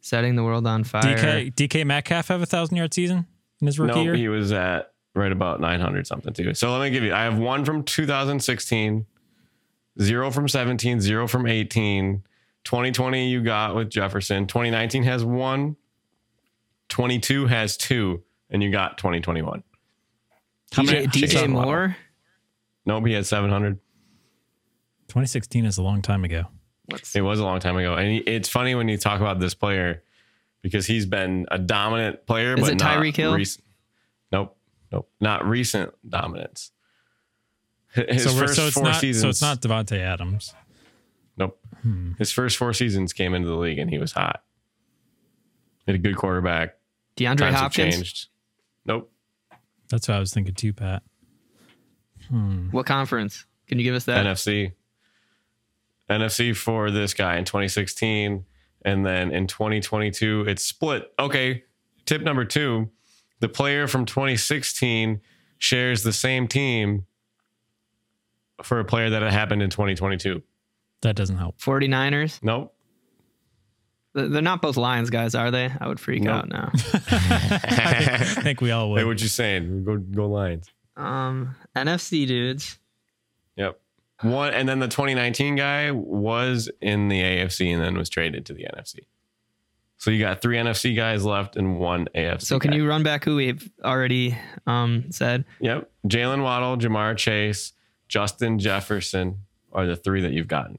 setting 0.00 0.36
the 0.36 0.44
world 0.44 0.66
on 0.66 0.84
fire. 0.84 1.02
DK 1.02 1.54
DK 1.54 1.84
Metcalf 1.86 2.28
have 2.28 2.42
a 2.42 2.46
thousand 2.46 2.76
yard 2.76 2.94
season. 2.94 3.26
In 3.60 3.66
his 3.66 3.78
rookie 3.78 3.94
No, 3.94 4.02
year? 4.02 4.14
he 4.14 4.28
was 4.28 4.52
at 4.52 4.92
right 5.14 5.32
about 5.32 5.60
900 5.60 6.06
something 6.06 6.32
too. 6.32 6.54
So 6.54 6.72
let 6.76 6.84
me 6.84 6.90
give 6.90 7.02
you. 7.02 7.12
I 7.14 7.22
have 7.24 7.38
one 7.38 7.64
from 7.64 7.82
2016, 7.82 9.06
zero 10.00 10.30
from 10.30 10.48
17, 10.48 11.00
zero 11.00 11.26
from 11.26 11.46
18. 11.46 12.22
2020 12.64 13.28
you 13.28 13.42
got 13.42 13.74
with 13.74 13.88
Jefferson. 13.90 14.46
2019 14.46 15.02
has 15.04 15.24
one. 15.24 15.76
22 16.88 17.46
has 17.46 17.76
two, 17.76 18.22
and 18.50 18.62
you 18.62 18.70
got 18.70 18.98
2021. 18.98 19.62
How 20.72 20.82
DJ, 20.82 20.86
many- 20.92 21.06
DJ 21.06 21.48
Moore. 21.48 21.96
Nope, 22.86 23.06
he 23.06 23.12
had 23.12 23.26
700. 23.26 23.78
2016 25.08 25.64
is 25.64 25.78
a 25.78 25.82
long 25.82 26.02
time 26.02 26.24
ago. 26.24 26.44
It 27.14 27.20
was 27.22 27.38
a 27.38 27.44
long 27.44 27.60
time 27.60 27.76
ago, 27.76 27.94
and 27.96 28.22
it's 28.26 28.48
funny 28.48 28.74
when 28.74 28.88
you 28.88 28.96
talk 28.96 29.20
about 29.20 29.40
this 29.40 29.54
player 29.54 30.02
because 30.62 30.86
he's 30.86 31.06
been 31.06 31.46
a 31.50 31.58
dominant 31.58 32.26
player, 32.26 32.54
Is 32.54 32.60
but 32.60 32.72
it 32.72 32.78
Tyreek 32.78 33.16
Hill? 33.16 33.34
recent. 33.34 33.64
Nope, 34.32 34.56
nope, 34.92 35.08
not 35.20 35.46
recent 35.46 35.92
dominance. 36.08 36.72
His 37.94 38.24
so, 38.24 38.30
first 38.30 38.54
so 38.56 38.66
it's 38.66 38.74
four 38.74 38.84
not 38.84 38.96
seasons. 39.00 39.22
so 39.22 39.28
it's 39.30 39.40
not 39.42 39.60
Davante 39.62 39.98
Adams. 39.98 40.54
Nope. 41.36 41.58
Hmm. 41.82 42.12
His 42.18 42.30
first 42.30 42.56
four 42.56 42.72
seasons 42.72 43.12
came 43.12 43.34
into 43.34 43.48
the 43.48 43.54
league 43.56 43.78
and 43.78 43.88
he 43.88 43.98
was 43.98 44.12
hot. 44.12 44.42
He 45.86 45.92
had 45.92 45.94
a 45.94 46.02
good 46.02 46.16
quarterback. 46.16 46.76
DeAndre 47.16 47.38
Times 47.38 47.56
Hopkins. 47.56 47.94
changed. 47.94 48.28
Nope. 48.84 49.10
That's 49.88 50.06
what 50.08 50.16
I 50.16 50.20
was 50.20 50.32
thinking 50.34 50.54
too, 50.54 50.72
Pat. 50.72 51.02
What 52.72 52.84
conference? 52.84 53.46
Can 53.68 53.78
you 53.78 53.84
give 53.84 53.94
us 53.94 54.04
that? 54.04 54.26
NFC. 54.26 54.72
NFC 56.10 56.54
for 56.54 56.90
this 56.90 57.14
guy 57.14 57.36
in 57.36 57.44
2016. 57.46 58.44
And 58.84 59.04
then 59.04 59.30
in 59.32 59.46
2022, 59.46 60.44
it's 60.48 60.64
split. 60.64 61.12
Okay. 61.18 61.64
Tip 62.06 62.22
number 62.22 62.44
two 62.44 62.90
the 63.40 63.48
player 63.48 63.86
from 63.86 64.04
2016 64.04 65.20
shares 65.58 66.02
the 66.02 66.12
same 66.12 66.48
team 66.48 67.06
for 68.62 68.80
a 68.80 68.84
player 68.84 69.10
that 69.10 69.22
it 69.22 69.32
happened 69.32 69.62
in 69.62 69.70
2022. 69.70 70.42
That 71.02 71.14
doesn't 71.14 71.36
help. 71.38 71.58
49ers. 71.60 72.40
Nope. 72.42 72.74
They're 74.14 74.42
not 74.42 74.60
both 74.62 74.76
Lions 74.76 75.10
guys, 75.10 75.36
are 75.36 75.50
they? 75.52 75.70
I 75.80 75.86
would 75.86 76.00
freak 76.00 76.22
Nope. 76.22 76.34
out 76.34 76.48
now. 76.48 76.70
I 76.74 78.24
think 78.42 78.60
we 78.60 78.72
all 78.72 78.90
would. 78.90 78.98
Hey, 78.98 79.04
what 79.04 79.20
you 79.20 79.28
saying? 79.28 79.84
Go 79.84 79.96
go 79.98 80.26
Lions. 80.26 80.68
um, 80.96 81.54
NFC 81.76 82.26
dudes. 82.26 82.78
Yep. 83.56 83.78
One 84.22 84.52
and 84.52 84.68
then 84.68 84.80
the 84.80 84.88
2019 84.88 85.54
guy 85.56 85.90
was 85.92 86.68
in 86.80 87.08
the 87.08 87.20
AFC 87.20 87.72
and 87.72 87.82
then 87.82 87.96
was 87.96 88.08
traded 88.08 88.46
to 88.46 88.52
the 88.54 88.64
NFC. 88.64 89.00
So 89.98 90.10
you 90.10 90.20
got 90.20 90.40
three 90.40 90.56
NFC 90.56 90.94
guys 90.94 91.24
left 91.24 91.56
and 91.56 91.78
one 91.78 92.08
AFC. 92.14 92.42
So 92.42 92.58
can 92.58 92.70
guy. 92.70 92.76
you 92.78 92.88
run 92.88 93.02
back 93.02 93.24
who 93.24 93.36
we've 93.36 93.68
already 93.84 94.36
um, 94.66 95.06
said? 95.10 95.44
Yep. 95.60 95.90
Jaylen 96.06 96.42
Waddle, 96.42 96.76
Ja'Marr 96.78 97.16
Chase, 97.16 97.72
Justin 98.08 98.58
Jefferson 98.58 99.40
are 99.72 99.86
the 99.86 99.96
three 99.96 100.20
that 100.22 100.32
you've 100.32 100.48
gotten. 100.48 100.78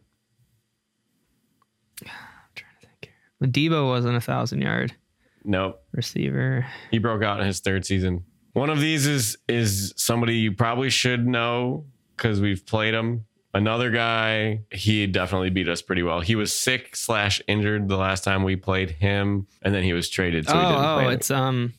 I'm 2.04 2.08
trying 2.56 2.72
to 2.82 2.88
think 2.88 3.12
here. 3.42 3.70
Deebo 3.70 3.88
wasn't 3.88 4.16
a 4.16 4.22
thousand 4.22 4.62
yard 4.62 4.96
Nope. 5.44 5.82
receiver. 5.92 6.66
He 6.92 6.98
broke 6.98 7.24
out 7.24 7.40
in 7.40 7.46
his 7.48 7.60
third 7.60 7.86
season. 7.86 8.24
One 8.54 8.70
of 8.70 8.80
these 8.80 9.06
is 9.06 9.38
is 9.48 9.94
somebody 9.96 10.36
you 10.38 10.52
probably 10.54 10.90
should 10.90 11.26
know 11.28 11.86
because 12.16 12.42
we've 12.42 12.66
played 12.66 12.94
him. 12.94 13.26
Another 13.54 13.90
guy, 13.90 14.62
he 14.72 15.08
definitely 15.08 15.50
beat 15.50 15.68
us 15.68 15.82
pretty 15.82 16.04
well. 16.04 16.20
He 16.20 16.36
was 16.36 16.56
sick 16.56 16.96
slash 16.96 17.42
injured 17.48 17.90
the 17.90 17.98
last 17.98 18.24
time 18.24 18.44
we 18.44 18.56
played 18.56 18.92
him, 18.92 19.48
and 19.64 19.74
then 19.74 19.84
he 19.84 19.92
was 19.94 20.08
traded. 20.08 20.48
So 20.48 20.54
he 20.54 20.60
didn't 20.60 20.76
oh, 20.76 20.96
play 20.98 21.06
oh, 21.06 21.10
it. 21.10 21.14
it's 21.14 21.32
um. 21.32 21.74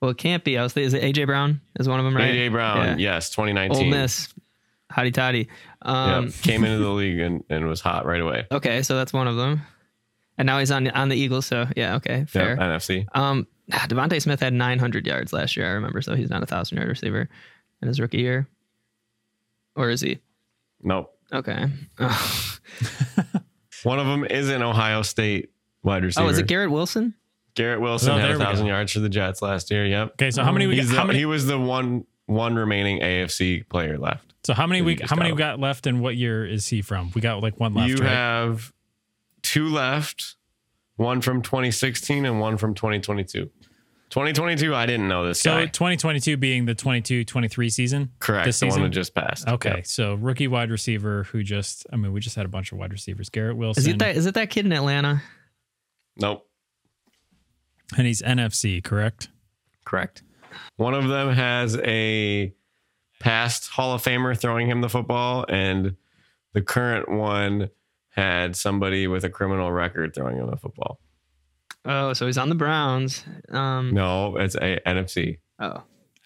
Well, 0.00 0.10
it 0.10 0.18
can't 0.18 0.42
be. 0.42 0.58
I 0.58 0.62
was 0.62 0.72
thinking, 0.72 0.88
is 0.88 0.94
it 0.94 1.02
AJ 1.02 1.26
Brown? 1.26 1.60
Is 1.78 1.88
one 1.88 1.98
of 1.98 2.04
them 2.04 2.16
right? 2.16 2.34
AJ 2.34 2.50
Brown, 2.50 2.98
Yeah. 2.98 3.14
yes, 3.14 3.30
2019. 3.30 3.84
Ole 3.84 3.90
Miss. 3.90 4.34
Hotty 4.92 5.14
toddy. 5.14 5.48
Um, 5.82 6.26
Yep, 6.26 6.34
came 6.42 6.64
into 6.64 6.78
the 6.78 6.90
league 6.90 7.20
and, 7.20 7.42
and 7.48 7.66
was 7.66 7.80
hot 7.80 8.04
right 8.04 8.20
away. 8.20 8.46
Okay, 8.50 8.82
so 8.82 8.96
that's 8.96 9.12
one 9.12 9.28
of 9.28 9.36
them. 9.36 9.62
And 10.36 10.46
now 10.46 10.58
he's 10.58 10.70
on 10.70 10.88
on 10.88 11.08
the 11.08 11.16
Eagles. 11.16 11.46
So 11.46 11.66
yeah, 11.76 11.94
okay, 11.96 12.24
fair. 12.26 12.50
Yep, 12.50 12.58
NFC. 12.58 13.06
Um, 13.14 13.46
DeVonta 13.70 14.20
Smith 14.20 14.40
had 14.40 14.52
900 14.52 15.06
yards 15.06 15.32
last 15.32 15.56
year. 15.56 15.66
I 15.66 15.70
remember, 15.70 16.02
so 16.02 16.14
he's 16.14 16.28
not 16.28 16.42
a 16.42 16.46
thousand 16.46 16.76
yard 16.76 16.88
receiver 16.88 17.28
in 17.80 17.88
his 17.88 18.00
rookie 18.00 18.18
year, 18.18 18.48
or 19.76 19.90
is 19.90 20.00
he? 20.00 20.18
Nope. 20.84 21.10
Okay. 21.32 21.66
Oh, 21.98 22.56
One 23.82 23.98
of 23.98 24.06
them 24.06 24.24
is 24.24 24.48
an 24.48 24.62
Ohio 24.62 25.02
State 25.02 25.50
wide 25.82 26.04
receiver. 26.04 26.26
oh 26.26 26.30
is 26.30 26.38
it 26.38 26.46
Garrett 26.46 26.70
Wilson? 26.70 27.14
Garrett 27.54 27.80
Wilson 27.80 28.10
Oh, 28.12 28.14
had 28.18 28.24
there 28.28 28.36
a 28.36 28.38
we 28.38 28.44
thousand 28.44 28.66
go. 28.66 28.72
yards 28.72 28.92
for 28.92 29.00
the 29.00 29.08
Jets 29.08 29.42
last 29.42 29.70
year. 29.70 29.84
Yep. 29.86 30.12
Okay, 30.12 30.30
so 30.30 30.42
how 30.42 30.52
many 30.52 30.66
we 30.66 30.76
He's 30.76 30.86
got, 30.86 30.90
the- 30.92 31.00
how 31.00 31.06
many 31.06 31.18
he 31.18 31.26
was 31.26 31.46
the 31.46 31.58
one 31.58 32.04
one 32.26 32.54
remaining 32.54 33.00
AFC 33.00 33.68
player 33.68 33.98
left. 33.98 34.32
so 34.44 34.54
how 34.54 34.66
many 34.66 34.80
that 34.80 34.86
we 34.86 34.94
just 34.96 35.10
how 35.10 35.16
many 35.16 35.30
got. 35.30 35.34
we 35.34 35.38
got 35.38 35.60
left 35.60 35.86
and 35.86 36.00
what 36.00 36.16
year 36.16 36.46
is 36.46 36.66
he 36.68 36.80
from? 36.82 37.10
We 37.14 37.20
got 37.20 37.42
like 37.42 37.60
one 37.60 37.74
left, 37.74 37.88
you 37.90 37.96
right? 37.96 38.08
have 38.08 38.72
two 39.42 39.68
left, 39.68 40.36
one 40.96 41.20
from 41.20 41.42
2016 41.42 42.24
and 42.24 42.40
one 42.40 42.56
from 42.56 42.74
2022. 42.74 43.50
2022, 44.10 44.74
I 44.74 44.86
didn't 44.86 45.08
know 45.08 45.26
this 45.26 45.40
so 45.40 45.50
guy. 45.50 45.66
2022 45.66 46.36
being 46.36 46.66
the 46.66 46.74
22-23 46.74 47.72
season. 47.72 48.10
Correct. 48.20 48.46
This 48.46 48.60
the 48.60 48.66
one 48.66 48.72
season. 48.72 48.82
that 48.84 48.88
just 48.90 49.14
passed. 49.14 49.48
Okay, 49.48 49.76
Yep. 49.76 49.86
so 49.86 50.14
rookie 50.14 50.46
wide 50.46 50.70
receiver 50.70 51.24
who 51.24 51.42
just 51.42 51.86
I 51.92 51.96
mean 51.96 52.12
we 52.12 52.20
just 52.20 52.36
had 52.36 52.44
a 52.46 52.48
bunch 52.48 52.70
of 52.70 52.78
wide 52.78 52.92
receivers. 52.92 53.28
Garrett 53.30 53.56
Wilson. 53.56 53.80
Is 53.80 53.86
it 53.88 53.98
that? 53.98 54.16
Is 54.16 54.26
it 54.26 54.34
that 54.34 54.50
kid 54.50 54.66
in 54.66 54.72
Atlanta? 54.72 55.22
Nope. 56.16 56.46
and 57.96 58.06
he's 58.06 58.22
NFC, 58.22 58.82
correct? 58.84 59.28
Correct. 59.84 60.22
One 60.76 60.94
of 60.94 61.08
them 61.08 61.32
has 61.34 61.76
a 61.82 62.52
past 63.20 63.68
Hall 63.70 63.94
of 63.94 64.02
Famer 64.02 64.38
throwing 64.38 64.68
him 64.68 64.80
the 64.80 64.88
football, 64.88 65.44
and 65.48 65.96
the 66.52 66.62
current 66.62 67.08
one 67.08 67.70
had 68.10 68.54
somebody 68.54 69.08
with 69.08 69.24
a 69.24 69.30
criminal 69.30 69.72
record 69.72 70.14
throwing 70.14 70.36
him 70.36 70.48
the 70.48 70.56
football. 70.56 71.00
Oh, 71.84 72.12
so 72.14 72.26
he's 72.26 72.38
on 72.38 72.48
the 72.48 72.54
Browns. 72.54 73.24
Um, 73.50 73.92
No, 73.92 74.36
it's 74.36 74.54
a 74.54 74.80
NFC. 74.86 75.38
Oh, 75.58 75.82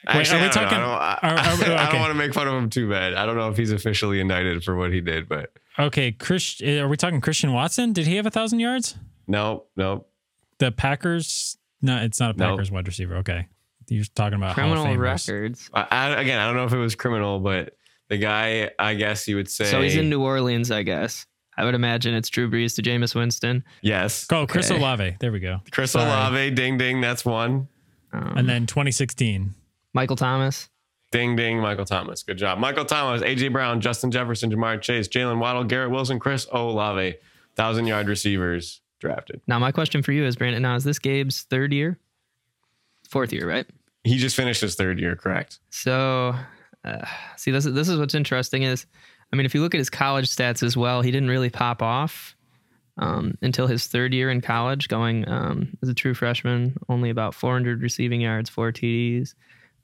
Actually, 0.06 0.38
are 0.38 0.42
we 0.42 0.48
I 0.48 0.50
don't 0.50 0.62
talking- 0.62 0.78
I 0.78 0.80
don't, 0.80 0.90
I, 0.90 1.18
are- 1.22 1.34
are 1.34 1.38
I 1.78 1.82
okay. 1.84 1.92
don't 1.92 2.00
want 2.00 2.10
to 2.12 2.14
make 2.18 2.32
fun 2.32 2.46
of 2.46 2.54
him 2.54 2.70
too 2.70 2.88
bad. 2.88 3.14
I 3.14 3.26
don't 3.26 3.36
know 3.36 3.48
if 3.50 3.56
he's 3.56 3.72
officially 3.72 4.20
indicted 4.20 4.62
for 4.64 4.76
what 4.76 4.92
he 4.92 5.00
did, 5.00 5.28
but 5.28 5.50
Okay, 5.78 6.12
Chris, 6.12 6.60
are 6.62 6.88
we 6.88 6.96
talking 6.96 7.20
Christian 7.20 7.52
Watson? 7.52 7.92
Did 7.92 8.06
he 8.06 8.16
have 8.16 8.26
a 8.26 8.30
thousand 8.30 8.60
yards? 8.60 8.96
no, 9.26 9.64
no. 9.76 10.06
The 10.58 10.72
Packers? 10.72 11.56
No, 11.82 11.98
it's 12.02 12.18
not 12.18 12.34
a 12.34 12.38
No. 12.38 12.50
Packers 12.50 12.70
wide 12.72 12.86
receiver. 12.88 13.16
Okay, 13.18 13.46
you're 13.88 14.04
talking 14.16 14.34
about 14.38 14.54
Hall 14.56 14.64
of 14.72 14.78
criminal 14.78 14.96
records. 14.96 15.70
I, 15.72 15.86
I, 15.90 16.20
again, 16.20 16.40
I 16.40 16.46
don't 16.46 16.56
know 16.56 16.64
if 16.64 16.72
it 16.72 16.78
was 16.78 16.94
criminal, 16.96 17.38
but 17.38 17.74
the 18.08 18.16
guy, 18.16 18.70
I 18.78 18.94
guess 18.94 19.28
you 19.28 19.36
would 19.36 19.48
say, 19.50 19.66
So 19.66 19.80
he's 19.82 19.94
in 19.96 20.08
New 20.10 20.20
Orleans, 20.22 20.70
I 20.72 20.82
guess. 20.82 21.26
I 21.58 21.64
would 21.64 21.74
imagine 21.74 22.14
it's 22.14 22.28
Drew 22.28 22.48
Brees 22.48 22.76
to 22.76 22.82
Jameis 22.82 23.14
Winston. 23.14 23.64
yes, 23.82 24.26
Oh, 24.30 24.46
Chris 24.46 24.70
Okay. 24.70 24.78
Olave. 24.80 25.16
There 25.20 25.32
we 25.32 25.40
go. 25.40 25.60
Chris 25.72 25.90
Sorry. 25.90 26.06
Olave, 26.06 26.50
ding 26.52 26.78
ding, 26.78 27.00
that's 27.00 27.24
one. 27.24 27.68
Um, 28.12 28.34
And 28.38 28.48
then 28.48 28.66
2016. 28.66 29.54
Michael 29.92 30.16
Thomas. 30.16 30.68
Ding 31.10 31.36
ding, 31.36 31.58
Michael 31.60 31.84
Thomas. 31.84 32.22
Good 32.22 32.38
job. 32.38 32.58
Michael 32.58 32.84
Thomas, 32.84 33.22
AJ 33.22 33.52
Brown, 33.52 33.80
Justin 33.80 34.10
Jefferson, 34.10 34.50
Ja'Marr 34.52 34.80
Chase, 34.80 35.08
Jaylen 35.08 35.38
Waddle, 35.40 35.64
Garrett 35.64 35.90
Wilson, 35.90 36.18
Chris 36.18 36.46
Olave. 36.52 37.16
Thousand 37.56 37.86
yard 37.86 38.06
receivers 38.08 38.82
drafted. 39.00 39.40
Now, 39.48 39.58
my 39.58 39.72
question 39.72 40.02
for 40.02 40.12
you 40.12 40.24
is, 40.24 40.36
Brandon. 40.36 40.62
Now, 40.62 40.76
is 40.76 40.84
this 40.84 40.98
Gabe's 41.00 41.42
third 41.42 41.72
year? 41.72 41.98
Fourth 43.08 43.32
year, 43.32 43.48
right? 43.48 43.66
He 44.04 44.16
just 44.18 44.36
finished 44.36 44.60
his 44.60 44.74
third 44.74 45.00
year, 45.00 45.16
correct? 45.16 45.58
So, 45.70 46.34
uh, 46.84 47.04
see, 47.36 47.50
this 47.50 47.66
is 47.66 47.74
this 47.74 47.88
is 47.88 47.98
what's 47.98 48.14
interesting 48.14 48.62
is, 48.62 48.86
I 49.32 49.36
mean, 49.36 49.46
if 49.46 49.54
you 49.54 49.60
look 49.60 49.74
at 49.74 49.78
his 49.78 49.90
college 49.90 50.28
stats 50.28 50.62
as 50.62 50.76
well, 50.76 51.02
he 51.02 51.10
didn't 51.10 51.28
really 51.28 51.50
pop 51.50 51.82
off 51.82 52.36
um, 52.96 53.36
until 53.42 53.66
his 53.66 53.86
third 53.86 54.12
year 54.12 54.30
in 54.30 54.40
college, 54.40 54.88
going 54.88 55.28
um, 55.28 55.76
as 55.82 55.88
a 55.88 55.94
true 55.94 56.14
freshman, 56.14 56.76
only 56.88 57.10
about 57.10 57.34
400 57.34 57.82
receiving 57.82 58.20
yards, 58.20 58.50
four 58.50 58.72
TDs. 58.72 59.34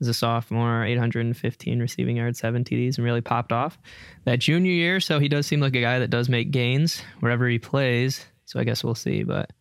As 0.00 0.08
a 0.08 0.14
sophomore, 0.14 0.84
815 0.84 1.78
receiving 1.78 2.16
yards, 2.16 2.40
seven 2.40 2.64
TDs, 2.64 2.96
and 2.96 3.04
really 3.04 3.20
popped 3.20 3.52
off 3.52 3.78
that 4.24 4.40
junior 4.40 4.72
year. 4.72 4.98
So 4.98 5.20
he 5.20 5.28
does 5.28 5.46
seem 5.46 5.60
like 5.60 5.76
a 5.76 5.80
guy 5.80 6.00
that 6.00 6.10
does 6.10 6.28
make 6.28 6.50
gains 6.50 7.00
wherever 7.20 7.48
he 7.48 7.60
plays. 7.60 8.26
So 8.44 8.58
I 8.58 8.64
guess 8.64 8.82
we'll 8.82 8.96
see, 8.96 9.22
but 9.22 9.52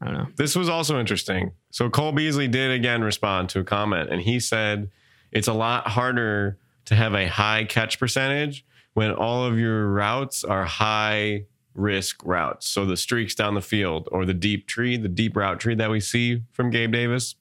I 0.00 0.04
don't 0.04 0.14
know. 0.14 0.28
This 0.36 0.54
was 0.54 0.68
also 0.68 1.00
interesting. 1.00 1.50
So 1.72 1.90
Cole 1.90 2.12
Beasley 2.12 2.46
did 2.46 2.70
again 2.70 3.02
respond 3.02 3.48
to 3.50 3.60
a 3.60 3.64
comment, 3.64 4.08
and 4.10 4.22
he 4.22 4.38
said 4.38 4.88
it's 5.32 5.48
a 5.48 5.52
lot 5.52 5.88
harder 5.88 6.58
to 6.86 6.94
have 6.94 7.14
a 7.14 7.26
high 7.26 7.64
catch 7.64 7.98
percentage 7.98 8.64
when 8.96 9.12
all 9.12 9.44
of 9.44 9.58
your 9.58 9.88
routes 9.92 10.42
are 10.42 10.64
high 10.64 11.44
risk 11.74 12.22
routes. 12.24 12.66
So 12.66 12.86
the 12.86 12.96
streaks 12.96 13.34
down 13.34 13.54
the 13.54 13.60
field 13.60 14.08
or 14.10 14.24
the 14.24 14.32
deep 14.32 14.66
tree, 14.66 14.96
the 14.96 15.06
deep 15.10 15.36
route 15.36 15.60
tree 15.60 15.74
that 15.74 15.90
we 15.90 16.00
see 16.00 16.44
from 16.52 16.70
Gabe 16.70 16.92
Davis, 16.92 17.34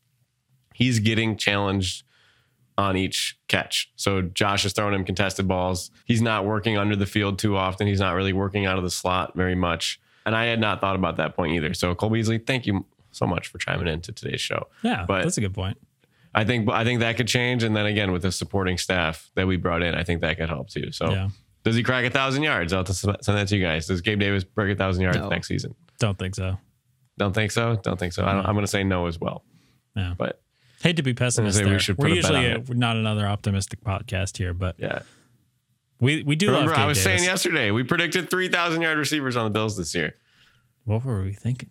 he's 0.74 1.00
getting 1.00 1.38
challenged 1.38 2.04
on 2.78 2.98
each 2.98 3.38
catch. 3.48 3.90
So 3.96 4.22
Josh 4.22 4.66
is 4.66 4.74
throwing 4.74 4.94
him 4.96 5.06
contested 5.06 5.48
balls. 5.48 5.92
He's 6.04 6.22
not 6.22 6.44
working 6.44 6.78
under 6.78 6.98
the 6.98 7.06
field 7.06 7.40
too 7.40 7.56
often. 7.56 7.88
He's 7.88 8.02
not 8.02 8.16
really 8.16 8.34
working 8.34 8.66
out 8.66 8.78
of 8.78 8.84
the 8.84 8.92
slot 8.92 9.32
very 9.34 9.56
much. 9.56 9.98
And 10.26 10.36
I 10.36 10.48
had 10.48 10.60
not 10.60 10.82
thought 10.82 10.98
about 10.98 11.16
that 11.16 11.38
point 11.38 11.54
either. 11.54 11.74
So 11.74 11.96
Cole 11.96 12.10
Beasley, 12.10 12.38
thank 12.38 12.66
you 12.66 12.86
so 13.12 13.26
much 13.26 13.48
for 13.48 13.60
chiming 13.60 13.88
into 13.88 14.12
today's 14.12 14.42
show. 14.42 14.68
Yeah, 14.84 15.06
But- 15.08 15.24
that's 15.24 15.38
a 15.38 15.42
good 15.42 15.54
point. 15.54 15.78
I 16.38 16.44
think 16.44 16.70
I 16.70 16.84
think 16.84 17.00
that 17.00 17.16
could 17.16 17.30
change, 17.30 17.64
and 17.64 17.74
then 17.74 17.86
again 17.86 18.12
with 18.12 18.24
the 18.24 18.32
supporting 18.34 18.78
staff 18.78 19.32
that 19.36 19.48
we 19.48 19.56
brought 19.56 19.82
in, 19.82 19.96
I 19.96 20.04
think 20.04 20.20
that 20.20 20.36
could 20.36 20.50
help 20.50 20.68
too. 20.70 20.92
So, 20.92 21.10
Yeah. 21.10 21.30
Does 21.66 21.76
he 21.76 21.84
crack 21.84 22.06
a 22.06 22.10
thousand 22.10 22.44
yards? 22.44 22.72
I'll 22.72 22.86
send 22.86 23.18
that 23.26 23.48
to 23.50 23.58
you 23.58 23.62
guys. 23.66 23.88
Does 23.88 24.00
Gabe 24.00 24.20
Davis 24.22 24.46
break 24.46 24.72
a 24.74 24.78
thousand 24.78 25.02
yards 25.04 25.18
No. 25.18 25.28
next 25.28 25.48
season? 25.50 25.76
Don't 26.00 26.18
think 26.18 26.36
so. 26.36 26.58
Don't 27.18 27.34
think 27.34 27.52
so. 27.52 27.76
Don't 27.84 28.00
think 28.00 28.14
so. 28.14 28.24
I 28.26 28.34
don't, 28.34 28.46
I'm 28.46 28.54
going 28.54 28.64
to 28.66 28.72
say 28.72 28.84
no 28.84 29.08
as 29.08 29.20
well. 29.20 29.44
Yeah. 29.96 30.14
But 30.18 30.42
Hate 30.82 30.98
to 30.98 31.04
be 31.04 31.14
pessimistic. 31.14 31.62
say 31.62 31.66
we 31.66 31.72
there. 31.72 31.80
should 31.80 31.98
We're 31.98 32.10
put 32.10 32.12
a 32.12 32.16
bet 32.22 32.32
usually 32.32 32.52
on 32.52 32.58
a, 32.58 32.60
it. 32.60 32.78
not 32.78 32.96
another 32.98 33.26
optimistic 33.28 33.82
podcast 33.84 34.38
here, 34.38 34.54
but 34.54 34.76
yeah, 34.78 35.00
we 36.00 36.22
we 36.24 36.36
do 36.36 36.48
remember 36.48 36.72
love. 36.72 36.78
I 36.78 36.82
Gabe 36.84 36.88
was 36.90 37.04
Davis. 37.04 37.22
saying 37.22 37.30
yesterday 37.30 37.72
we 37.72 37.84
predicted 37.84 38.30
three 38.30 38.50
thousand 38.50 38.82
yard 38.82 38.98
receivers 38.98 39.36
on 39.36 39.46
the 39.46 39.50
Bills 39.52 39.78
this 39.78 39.96
year. 39.96 40.16
What 40.84 41.04
were 41.06 41.24
we 41.24 41.34
thinking? 41.34 41.70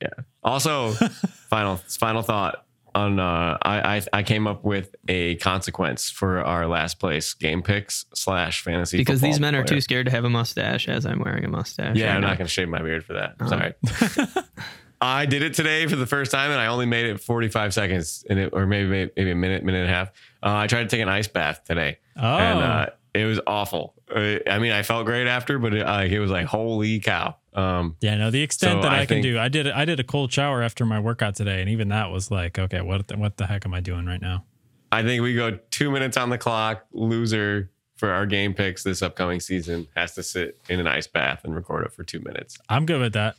Yeah. 0.00 0.10
Also, 0.44 0.92
final 1.50 1.78
final 1.78 2.22
thought 2.22 2.64
on 2.94 3.18
uh, 3.20 3.58
I, 3.62 3.96
I 3.96 4.02
I 4.12 4.22
came 4.22 4.46
up 4.46 4.64
with 4.64 4.94
a 5.08 5.36
consequence 5.36 6.10
for 6.10 6.42
our 6.44 6.66
last 6.66 6.98
place 6.98 7.34
game 7.34 7.62
picks 7.62 8.06
slash 8.14 8.62
fantasy 8.62 8.96
because 8.98 9.20
these 9.20 9.40
men 9.40 9.54
are 9.54 9.64
too 9.64 9.80
scared 9.80 10.06
to 10.06 10.12
have 10.12 10.24
a 10.24 10.30
mustache 10.30 10.88
as 10.88 11.06
I'm 11.06 11.20
wearing 11.20 11.44
a 11.44 11.48
mustache. 11.48 11.96
Yeah, 11.96 12.06
right 12.08 12.14
I'm 12.16 12.20
now. 12.20 12.28
not 12.28 12.38
going 12.38 12.46
to 12.46 12.52
shave 12.52 12.68
my 12.68 12.82
beard 12.82 13.04
for 13.04 13.14
that. 13.14 13.34
Uh-huh. 13.40 13.48
Sorry. 13.48 14.34
I 15.00 15.26
did 15.26 15.42
it 15.42 15.54
today 15.54 15.88
for 15.88 15.96
the 15.96 16.06
first 16.06 16.30
time, 16.30 16.52
and 16.52 16.60
I 16.60 16.66
only 16.66 16.86
made 16.86 17.06
it 17.06 17.18
45 17.20 17.74
seconds, 17.74 18.24
in 18.30 18.38
it, 18.38 18.50
or 18.52 18.66
maybe 18.66 19.10
maybe 19.16 19.30
a 19.32 19.34
minute, 19.34 19.64
minute 19.64 19.80
and 19.80 19.90
a 19.90 19.92
half. 19.92 20.08
Uh, 20.42 20.54
I 20.58 20.66
tried 20.68 20.84
to 20.84 20.88
take 20.88 21.00
an 21.00 21.08
ice 21.08 21.26
bath 21.26 21.62
today, 21.64 21.98
Oh, 22.16 22.20
and 22.22 22.58
uh, 22.60 22.86
it 23.14 23.24
was 23.26 23.40
awful. 23.46 23.94
Uh, 24.14 24.38
I 24.46 24.58
mean, 24.58 24.72
I 24.72 24.82
felt 24.82 25.06
great 25.06 25.26
after, 25.26 25.58
but 25.58 25.74
it, 25.74 25.84
like, 25.86 26.10
it 26.10 26.20
was 26.20 26.30
like 26.30 26.46
holy 26.46 27.00
cow. 27.00 27.36
Um, 27.54 27.96
yeah. 28.00 28.16
No, 28.16 28.30
the 28.30 28.42
extent 28.42 28.78
So 28.78 28.82
that 28.82 28.92
I, 28.92 28.96
I 29.02 29.06
can 29.06 29.16
think- 29.16 29.22
do, 29.24 29.38
I 29.38 29.48
did 29.48 29.68
I 29.68 29.84
did 29.84 30.00
a 30.00 30.04
cold 30.04 30.32
shower 30.32 30.62
after 30.62 30.84
my 30.86 30.98
workout 31.00 31.34
today, 31.36 31.60
and 31.60 31.68
even 31.70 31.88
that 31.88 32.10
was 32.10 32.30
like, 32.30 32.58
okay, 32.58 32.80
what 32.80 33.08
the, 33.08 33.16
what 33.18 33.36
the 33.36 33.46
heck 33.46 33.66
am 33.66 33.74
I 33.74 33.80
doing 33.80 34.06
right 34.06 34.20
now? 34.20 34.44
I 34.90 35.02
think 35.02 35.22
we 35.22 35.34
go 35.34 35.58
two 35.70 35.90
minutes 35.90 36.16
on 36.16 36.30
the 36.30 36.38
clock. 36.38 36.84
Loser 36.92 37.70
for 37.96 38.10
our 38.10 38.26
game 38.26 38.52
picks 38.52 38.82
this 38.82 39.00
upcoming 39.02 39.40
season 39.40 39.86
has 39.94 40.14
to 40.16 40.22
sit 40.22 40.58
in 40.68 40.80
an 40.80 40.86
ice 40.86 41.06
bath 41.06 41.44
and 41.44 41.54
record 41.54 41.86
it 41.86 41.92
for 41.92 42.02
two 42.04 42.20
minutes. 42.20 42.58
I'm 42.68 42.84
good 42.84 43.00
with 43.00 43.12
that. 43.12 43.36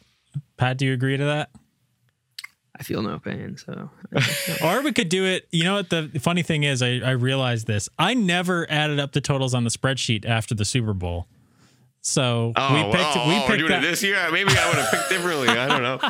Pat, 0.58 0.78
do 0.78 0.86
you 0.86 0.94
agree 0.94 1.18
to 1.18 1.26
that? 1.26 1.50
I 2.80 2.84
feel 2.84 3.02
no 3.04 3.20
pain. 3.20 3.56
So 3.58 3.90
Or 4.64 4.82
we 4.82 4.92
could 4.92 5.10
do 5.10 5.26
it. 5.26 5.48
You 5.52 5.64
know 5.64 5.76
what? 5.76 5.90
The 5.90 6.10
funny 6.20 6.42
thing 6.42 6.64
is, 6.64 6.82
I, 6.82 7.00
I 7.00 7.12
realized 7.12 7.68
this. 7.68 7.88
I 8.00 8.14
never 8.16 8.70
added 8.70 9.00
up 9.00 9.12
the 9.12 9.22
totals 9.22 9.54
on 9.54 9.64
the 9.64 9.70
spreadsheet 9.70 10.26
after 10.26 10.56
the 10.56 10.66
Super 10.66 10.94
Bowl. 10.94 11.28
So 12.02 12.52
Oh, 12.56 12.74
we 12.76 12.92
picked. 12.92 13.16
oh, 13.18 13.28
we 13.30 13.36
oh, 13.36 13.46
we're 13.48 13.58
doing 13.58 13.70
that. 13.72 13.84
it 13.84 13.88
this 13.88 14.04
year. 14.04 14.18
Maybe 14.32 14.50
I 14.58 14.68
would 14.70 14.78
have 14.78 14.92
picked 14.92 15.10
differently. 15.10 15.48
I 15.50 15.68
don't 15.68 15.84
know. 15.84 16.00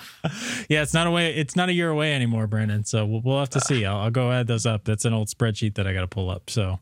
Yeah, 0.70 0.82
it's 0.82 0.94
not 0.94 1.06
a 1.08 1.12
way. 1.12 1.36
It's 1.36 1.56
not 1.58 1.68
a 1.70 1.74
year 1.74 1.90
away 1.90 2.14
anymore, 2.16 2.48
Brandon. 2.48 2.86
So 2.86 3.06
we'll, 3.06 3.22
we'll 3.22 3.40
have 3.40 3.50
to 3.52 3.62
see. 3.62 3.86
I'll, 3.86 3.98
I'll 3.98 4.12
go 4.12 4.32
add 4.32 4.48
those 4.48 4.66
up. 4.66 4.86
That's 4.86 5.04
an 5.06 5.14
old 5.14 5.28
spreadsheet 5.28 5.76
that 5.76 5.86
I 5.86 5.94
got 5.94 6.02
to 6.02 6.08
pull 6.08 6.30
up. 6.30 6.50
So 6.50 6.80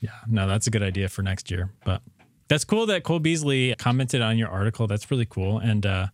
yeah, 0.00 0.10
no, 0.26 0.48
that's 0.48 0.66
a 0.66 0.70
good 0.70 0.82
idea 0.82 1.08
for 1.10 1.22
next 1.22 1.50
year. 1.50 1.70
But 1.84 2.00
that's 2.48 2.64
cool 2.64 2.86
that 2.86 3.04
Cole 3.04 3.18
Beasley 3.20 3.74
commented 3.78 4.22
on 4.22 4.38
your 4.38 4.48
article. 4.48 4.86
That's 4.86 5.10
really 5.10 5.26
cool. 5.26 5.58
And 5.58 5.84
uh, 5.86 6.06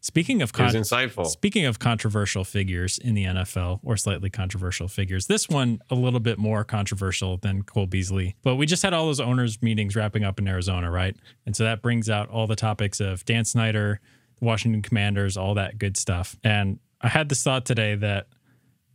speaking 0.00 0.42
of 0.42 0.52
con- 0.52 0.70
insightful. 0.70 1.26
Speaking 1.26 1.64
of 1.64 1.78
controversial 1.78 2.44
figures 2.44 2.98
in 2.98 3.14
the 3.14 3.24
NFL 3.24 3.80
or 3.82 3.96
slightly 3.96 4.30
controversial 4.30 4.88
figures, 4.88 5.26
this 5.26 5.48
one 5.48 5.80
a 5.90 5.94
little 5.94 6.20
bit 6.20 6.38
more 6.38 6.64
controversial 6.64 7.36
than 7.36 7.62
Cole 7.62 7.86
Beasley. 7.86 8.36
But 8.42 8.56
we 8.56 8.66
just 8.66 8.82
had 8.82 8.92
all 8.92 9.06
those 9.06 9.20
owners 9.20 9.60
meetings 9.62 9.96
wrapping 9.96 10.24
up 10.24 10.38
in 10.38 10.48
Arizona, 10.48 10.90
right? 10.90 11.16
And 11.46 11.56
so 11.56 11.64
that 11.64 11.82
brings 11.82 12.08
out 12.08 12.28
all 12.28 12.46
the 12.46 12.56
topics 12.56 13.00
of 13.00 13.24
Dan 13.24 13.44
Snyder, 13.44 14.00
the 14.38 14.44
Washington 14.44 14.82
Commanders, 14.82 15.36
all 15.36 15.54
that 15.54 15.78
good 15.78 15.96
stuff. 15.96 16.36
And 16.44 16.78
I 17.00 17.08
had 17.08 17.28
this 17.28 17.42
thought 17.42 17.64
today 17.64 17.94
that 17.96 18.28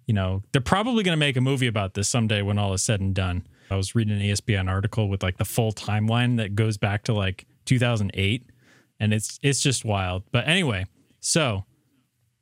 you 0.06 0.14
know, 0.14 0.44
they're 0.52 0.62
probably 0.62 1.04
going 1.04 1.14
to 1.14 1.20
make 1.20 1.38
a 1.38 1.42
movie 1.42 1.68
about 1.68 1.94
this 1.94 2.10
someday 2.10 2.42
when 2.42 2.58
all 2.58 2.74
is 2.74 2.82
said 2.82 3.00
and 3.00 3.16
done. 3.16 3.48
I 3.72 3.76
was 3.76 3.96
reading 3.96 4.16
an 4.16 4.22
ESPN 4.22 4.70
article 4.70 5.08
with 5.10 5.24
like 5.24 5.38
the 5.38 5.46
full 5.46 5.72
timeline 5.72 6.38
that 6.38 6.56
goes 6.56 6.78
back 6.78 7.04
to 7.04 7.14
like 7.14 7.46
2008 7.66 8.50
and 9.00 9.14
it's 9.14 9.40
it's 9.42 9.62
just 9.62 9.86
wild. 9.86 10.24
But 10.32 10.48
anyway, 10.48 10.86
so 11.26 11.64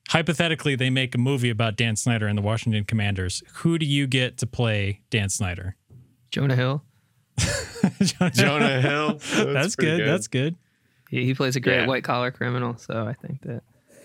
hypothetically 0.09 0.75
they 0.75 0.89
make 0.89 1.13
a 1.15 1.17
movie 1.17 1.49
about 1.51 1.75
Dan 1.77 1.95
Snyder 1.95 2.25
and 2.27 2.35
the 2.37 2.41
Washington 2.41 2.83
Commanders. 2.83 3.43
Who 3.57 3.77
do 3.77 3.85
you 3.85 4.07
get 4.07 4.37
to 4.39 4.47
play 4.47 5.01
Dan 5.09 5.29
Snyder? 5.29 5.75
Jonah 6.31 6.55
Hill, 6.55 6.83
Jonah 8.33 8.81
Hill. 8.81 9.19
That's, 9.53 9.75
pretty 9.75 9.97
good. 9.97 10.07
That's 10.07 10.27
good. 10.27 10.55
he, 11.09 11.25
he 11.25 11.33
plays 11.33 11.55
a 11.55 11.59
great 11.59 11.81
Yeah. 11.81 11.87
white 11.87 12.03
collar 12.03 12.31
criminal. 12.31 12.77
So 12.77 13.05
I 13.05 13.13
think 13.13 13.41
that 13.43 13.63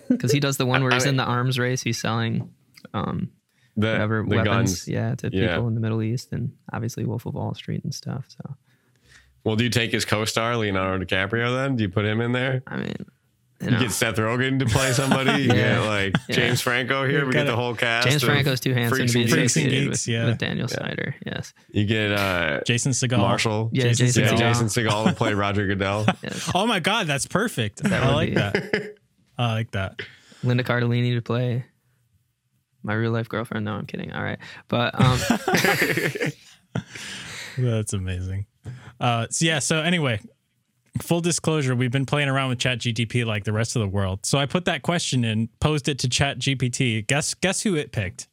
because 0.09 0.31
he 0.31 0.39
does 0.39 0.57
the 0.57 0.65
one 0.65 0.83
where 0.83 0.91
he's 0.93 1.05
I 1.05 1.09
in 1.09 1.17
the 1.17 1.23
arms 1.23 1.57
race, 1.59 1.81
he's 1.81 1.99
selling 1.99 2.53
um, 2.93 3.29
the, 3.75 3.87
whatever 3.91 4.23
the 4.27 4.35
weapons, 4.37 4.45
guns. 4.45 4.87
yeah, 4.87 5.15
to 5.15 5.29
Yeah. 5.31 5.49
people 5.55 5.67
in 5.67 5.75
the 5.75 5.81
Middle 5.81 6.01
East 6.01 6.31
and 6.33 6.51
obviously 6.71 7.05
Wolf 7.05 7.25
of 7.25 7.33
Wall 7.33 7.53
Street 7.53 7.83
and 7.83 7.93
stuff. 7.93 8.25
So 8.29 8.55
Well, 9.43 9.55
do 9.55 9.63
you 9.63 9.69
take 9.69 9.91
his 9.91 10.05
co-star 10.05 10.55
Leonardo 10.57 11.03
DiCaprio 11.05 11.55
then? 11.55 11.75
Do 11.77 11.83
you 11.83 11.89
put 11.89 12.05
him 12.05 12.21
in 12.21 12.31
there? 12.33 12.61
I 12.67 12.77
mean, 12.77 12.95
you 13.59 13.65
You 13.67 13.71
know, 13.71 13.79
get 13.79 13.91
Seth 13.91 14.15
Rogen 14.17 14.59
to 14.59 14.65
play 14.65 14.91
somebody. 14.93 15.43
You 15.43 15.47
Yeah. 15.53 15.53
get 15.55 15.79
like 15.85 16.15
Yeah. 16.27 16.35
James 16.35 16.61
Franco 16.61 17.07
here. 17.07 17.25
We 17.25 17.31
get 17.33 17.45
the 17.45 17.55
whole 17.55 17.73
cast. 17.75 18.07
James 18.07 18.23
of 18.23 18.29
Franco's 18.29 18.59
too 18.59 18.73
handsome 18.73 18.97
Freaks 18.97 19.11
to 19.13 19.17
be 19.17 19.23
and 19.23 19.31
Freaks 19.31 19.55
and 19.55 19.65
associated 19.65 19.89
Geeks, 19.91 20.05
with, 20.07 20.13
yeah. 20.13 20.25
with 20.27 20.37
Daniel 20.37 20.67
Snyder. 20.67 21.15
Yes, 21.25 21.53
You 21.71 21.85
get 21.85 22.11
uh, 22.11 22.61
Jason 22.65 22.91
Segel. 22.91 23.17
Marshall. 23.17 23.69
Yeah, 23.73 23.83
Jason 23.85 24.05
Jason 24.07 24.23
Yeah, 24.23 24.29
Segel. 24.29 24.35
Segel. 24.35 24.39
Jason 24.39 24.67
Segel 24.85 25.05
to 25.07 25.13
play 25.13 25.33
Roger 25.33 25.65
Goodell. 25.67 26.05
yes. 26.23 26.51
Oh 26.53 26.67
my 26.67 26.79
God, 26.79 27.07
that's 27.07 27.25
perfect. 27.25 27.81
I 27.85 28.13
like 28.13 28.29
be- 28.29 28.35
that. 28.35 28.95
I 29.37 29.53
like 29.53 29.71
that. 29.71 30.01
Linda 30.43 30.63
Cardellini 30.63 31.15
to 31.15 31.21
play 31.21 31.65
my 32.83 32.93
real 32.93 33.11
life 33.11 33.27
girlfriend. 33.27 33.65
No, 33.65 33.73
I'm 33.73 33.85
kidding. 33.87 34.13
All 34.13 34.21
right, 34.23 34.37
but 34.67 34.93
um, 35.01 35.19
That's 37.57 37.93
amazing. 37.93 38.45
Uh, 38.99 39.27
so 39.29 39.45
yeah. 39.45 39.59
So 39.59 39.79
anyway, 39.81 40.19
full 40.97 41.21
disclosure, 41.21 41.75
we've 41.75 41.91
been 41.91 42.05
playing 42.05 42.29
around 42.29 42.49
with 42.49 42.59
Chat 42.59 42.79
GTP 42.79 43.25
like 43.25 43.43
the 43.43 43.53
rest 43.53 43.75
of 43.75 43.81
the 43.81 43.87
world. 43.87 44.25
So 44.25 44.37
I 44.37 44.45
put 44.45 44.65
that 44.65 44.81
question 44.81 45.23
in, 45.23 45.49
posed 45.59 45.89
it 45.89 45.99
to 45.99 46.09
Chat 46.09 46.39
GPT. 46.39 47.05
Guess 47.05 47.33
guess 47.35 47.61
who 47.61 47.75
it 47.75 47.91
picked? 47.91 48.27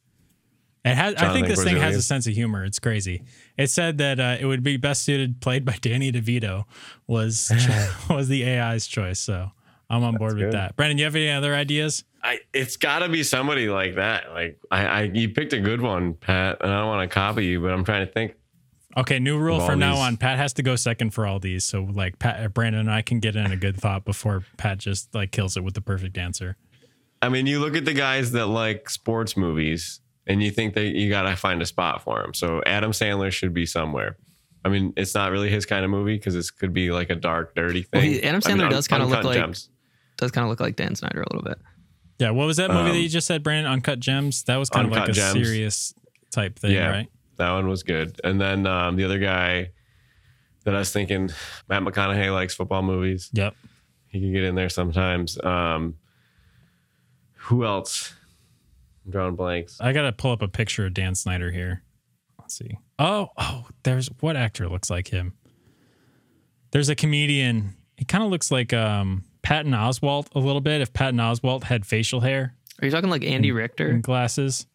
It 0.83 0.93
has. 0.93 1.15
I 1.15 1.33
think 1.33 1.47
this 1.47 1.63
thing 1.63 1.77
has 1.77 1.95
a 1.95 2.01
sense 2.01 2.27
of 2.27 2.33
humor. 2.33 2.63
It's 2.63 2.77
crazy. 2.77 3.23
It 3.57 3.71
said 3.71 3.97
that 3.97 4.19
uh, 4.19 4.37
it 4.39 4.45
would 4.45 4.61
be 4.61 4.77
best 4.77 5.03
suited 5.03 5.41
played 5.41 5.65
by 5.65 5.77
Danny 5.81 6.11
DeVito 6.11 6.65
was 7.07 7.51
was 8.09 8.27
the 8.27 8.47
AI's 8.47 8.85
choice. 8.85 9.19
So 9.19 9.51
I'm 9.89 10.03
on 10.03 10.15
board 10.15 10.33
with 10.33 10.43
good. 10.43 10.53
that. 10.53 10.75
Brandon, 10.75 10.99
you 10.99 11.05
have 11.05 11.15
any 11.15 11.31
other 11.31 11.55
ideas? 11.55 12.03
I, 12.23 12.39
it's 12.53 12.77
got 12.77 12.99
to 12.99 13.09
be 13.09 13.23
somebody 13.23 13.67
like 13.67 13.95
that. 13.95 14.31
Like 14.31 14.59
I, 14.71 14.85
I, 14.85 15.01
you 15.03 15.29
picked 15.29 15.53
a 15.53 15.59
good 15.59 15.81
one, 15.81 16.13
Pat, 16.13 16.57
and 16.61 16.71
I 16.71 16.79
don't 16.79 16.87
want 16.87 17.09
to 17.09 17.13
copy 17.13 17.45
you, 17.45 17.61
but 17.61 17.71
I'm 17.71 17.83
trying 17.83 18.05
to 18.05 18.11
think. 18.11 18.35
Okay, 18.97 19.19
new 19.19 19.37
rule 19.37 19.59
from 19.59 19.79
now 19.79 19.97
on. 19.97 20.15
Pat 20.17 20.37
has 20.37 20.53
to 20.53 20.63
go 20.63 20.75
second 20.77 21.09
for 21.11 21.25
all 21.27 21.39
these. 21.39 21.65
So 21.65 21.83
like 21.83 22.17
Pat, 22.17 22.53
Brandon 22.53 22.81
and 22.81 22.91
I 22.91 23.01
can 23.01 23.19
get 23.19 23.35
in 23.35 23.51
a 23.51 23.57
good 23.57 23.75
thought 23.77 24.05
before 24.05 24.43
Pat 24.57 24.77
just 24.77 25.13
like 25.13 25.31
kills 25.31 25.57
it 25.57 25.63
with 25.63 25.73
the 25.73 25.81
perfect 25.81 26.17
answer. 26.17 26.55
I 27.21 27.29
mean, 27.29 27.45
you 27.45 27.59
look 27.59 27.75
at 27.75 27.83
the 27.85 27.93
guys 27.93 28.31
that 28.31 28.47
like 28.47 28.89
sports 28.89 29.35
movies, 29.35 29.99
and 30.27 30.41
you 30.41 30.49
think 30.51 30.73
that 30.75 30.95
you 30.95 31.09
got 31.09 31.23
to 31.23 31.35
find 31.35 31.61
a 31.61 31.65
spot 31.65 32.03
for 32.03 32.23
him. 32.23 32.33
So 32.33 32.61
Adam 32.65 32.91
Sandler 32.91 33.31
should 33.31 33.53
be 33.53 33.65
somewhere. 33.65 34.17
I 34.63 34.69
mean, 34.69 34.93
it's 34.97 35.13
not 35.13 35.31
really 35.31 35.49
his 35.49 35.65
kind 35.65 35.83
of 35.85 35.91
movie 35.91 36.15
because 36.17 36.33
this 36.33 36.49
could 36.49 36.73
be 36.73 36.91
like 36.91 37.09
a 37.09 37.15
dark, 37.15 37.53
dirty 37.55 37.83
thing. 37.83 37.89
Well, 38.01 38.01
he- 38.01 38.23
Adam 38.23 38.41
I 38.45 38.47
mean, 38.49 38.57
Sandler 38.57 38.69
does 38.69 38.87
kinda 38.87 39.05
look 39.05 39.23
like- 39.23 39.35
Gems. 39.37 39.69
does 40.17 40.31
kind 40.31 40.43
of 40.43 40.49
look 40.49 40.59
like 40.59 40.75
Dan 40.77 40.95
Snyder 40.95 41.21
a 41.21 41.25
little 41.33 41.43
bit. 41.47 41.59
Yeah, 42.17 42.29
what 42.31 42.47
was 42.47 42.57
that 42.57 42.71
movie 42.71 42.83
that 42.91 42.95
Um, 42.95 43.01
you 43.01 43.09
just 43.09 43.27
said, 43.27 43.43
Brandon? 43.43 43.71
Uncut 43.71 43.99
Gems. 43.99 44.43
That 44.43 44.55
was 44.55 44.69
kind 44.69 44.87
of 44.87 44.91
like 44.93 45.09
a 45.09 45.11
Gems. 45.11 45.33
serious 45.33 45.93
type 46.31 46.57
thing, 46.57 46.71
Yeah. 46.71 46.87
right? 46.89 47.07
That 47.37 47.51
one 47.51 47.67
was 47.67 47.83
good. 47.83 48.19
And 48.23 48.39
then 48.39 48.65
um, 48.65 48.95
the 48.95 49.03
other 49.03 49.19
guy 49.19 49.71
that 50.63 50.75
I 50.75 50.79
was 50.79 50.91
thinking, 50.91 51.29
Matt 51.69 51.83
McConaughey 51.83 52.33
likes 52.33 52.55
football 52.55 52.81
movies. 52.81 53.29
Yep. 53.33 53.55
He 54.07 54.21
could 54.21 54.33
get 54.33 54.43
in 54.43 54.55
there 54.55 54.69
sometimes. 54.69 55.37
Um, 55.43 55.95
who 57.35 57.65
else? 57.65 58.13
I'm 59.05 59.11
drawing 59.11 59.35
blanks. 59.35 59.77
I 59.79 59.93
gotta 59.93 60.11
pull 60.11 60.31
up 60.31 60.41
a 60.41 60.47
picture 60.47 60.85
of 60.85 60.93
Dan 60.93 61.13
Snyder 61.15 61.51
here. 61.51 61.83
Let's 62.39 62.57
see. 62.57 62.77
Oh, 62.97 63.29
oh, 63.37 63.67
there's 63.83 64.07
what 64.19 64.35
actor 64.35 64.67
looks 64.69 64.89
like 64.89 65.09
him? 65.09 65.33
There's 66.71 66.89
a 66.89 66.95
comedian. 66.95 67.75
He 67.97 68.05
kind 68.05 68.23
of 68.23 68.29
looks 68.29 68.51
like 68.51 68.73
um, 68.73 69.23
Patton 69.41 69.71
Oswalt 69.73 70.27
a 70.35 70.39
little 70.39 70.61
bit. 70.61 70.81
If 70.81 70.93
Patton 70.93 71.19
Oswalt 71.19 71.63
had 71.63 71.85
facial 71.85 72.19
hair 72.21 72.55
Are 72.81 72.85
you 72.85 72.91
talking 72.91 73.09
like 73.09 73.23
Andy 73.23 73.49
and 73.49 73.57
Richter? 73.57 73.93
glasses, 73.99 74.65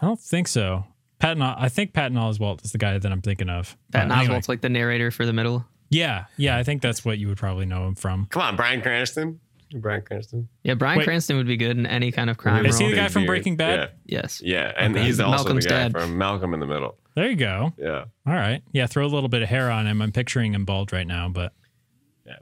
I 0.00 0.06
don't 0.06 0.20
think 0.20 0.48
so. 0.48 0.84
Patton, 1.18 1.42
I 1.42 1.68
think 1.68 1.92
Patton 1.92 2.16
Oswalt 2.16 2.64
is 2.64 2.72
the 2.72 2.78
guy 2.78 2.96
that 2.98 3.10
I'm 3.12 3.22
thinking 3.22 3.48
of. 3.50 3.76
Patton 3.92 4.08
But 4.10 4.18
anyway. 4.18 4.34
Oswalt's 4.36 4.48
like 4.48 4.60
the 4.60 4.68
narrator 4.68 5.10
for 5.10 5.26
the 5.26 5.32
middle. 5.32 5.64
Yeah, 5.90 6.26
yeah, 6.36 6.56
I 6.58 6.62
think 6.64 6.82
that's 6.82 7.04
what 7.04 7.18
you 7.18 7.28
would 7.28 7.38
probably 7.38 7.66
know 7.66 7.86
him 7.88 7.94
from. 7.94 8.26
Come 8.26 8.42
on, 8.42 8.56
Bryan 8.56 8.82
Cranston. 8.82 9.40
Bryan 9.74 10.02
Cranston. 10.02 10.48
Yeah, 10.62 10.74
Bryan 10.74 10.98
Wait. 10.98 11.04
Cranston 11.04 11.36
would 11.36 11.46
be 11.46 11.56
good 11.56 11.76
in 11.76 11.86
any 11.86 12.10
kind 12.12 12.30
of 12.30 12.38
crime 12.38 12.64
Is 12.66 12.78
he 12.78 12.88
the 12.90 12.96
guy 12.96 13.08
from. 13.08 13.26
Breaking 13.26 13.56
Bad? 13.56 13.90
yes. 14.06 14.40
Yeah, 14.42 14.68
yeah, 14.68 14.72
and 14.78 14.96
Okay. 14.96 15.04
he's 15.06 15.20
also 15.20 15.44
Malcolm's 15.44 15.64
the 15.64 15.70
guy 15.70 15.76
dad. 15.84 15.92
from 15.92 16.16
Malcolm 16.16 16.54
in 16.54 16.60
the 16.60 16.66
Middle. 16.66 16.96
There 17.14 17.28
you 17.28 17.36
go. 17.36 17.72
Yeah, 17.76 18.04
All 18.26 18.32
right. 18.34 18.62
Yeah, 18.72 18.86
throw 18.86 19.04
a 19.04 19.08
little 19.08 19.28
bit 19.28 19.42
of 19.42 19.48
hair 19.48 19.70
on 19.70 19.86
him. 19.86 20.00
I'm 20.00 20.12
picturing 20.12 20.54
him 20.54 20.64
bald 20.64 20.92
right 20.92 21.06
now, 21.06 21.28
but 21.28 21.52
Yeah. 22.24 22.36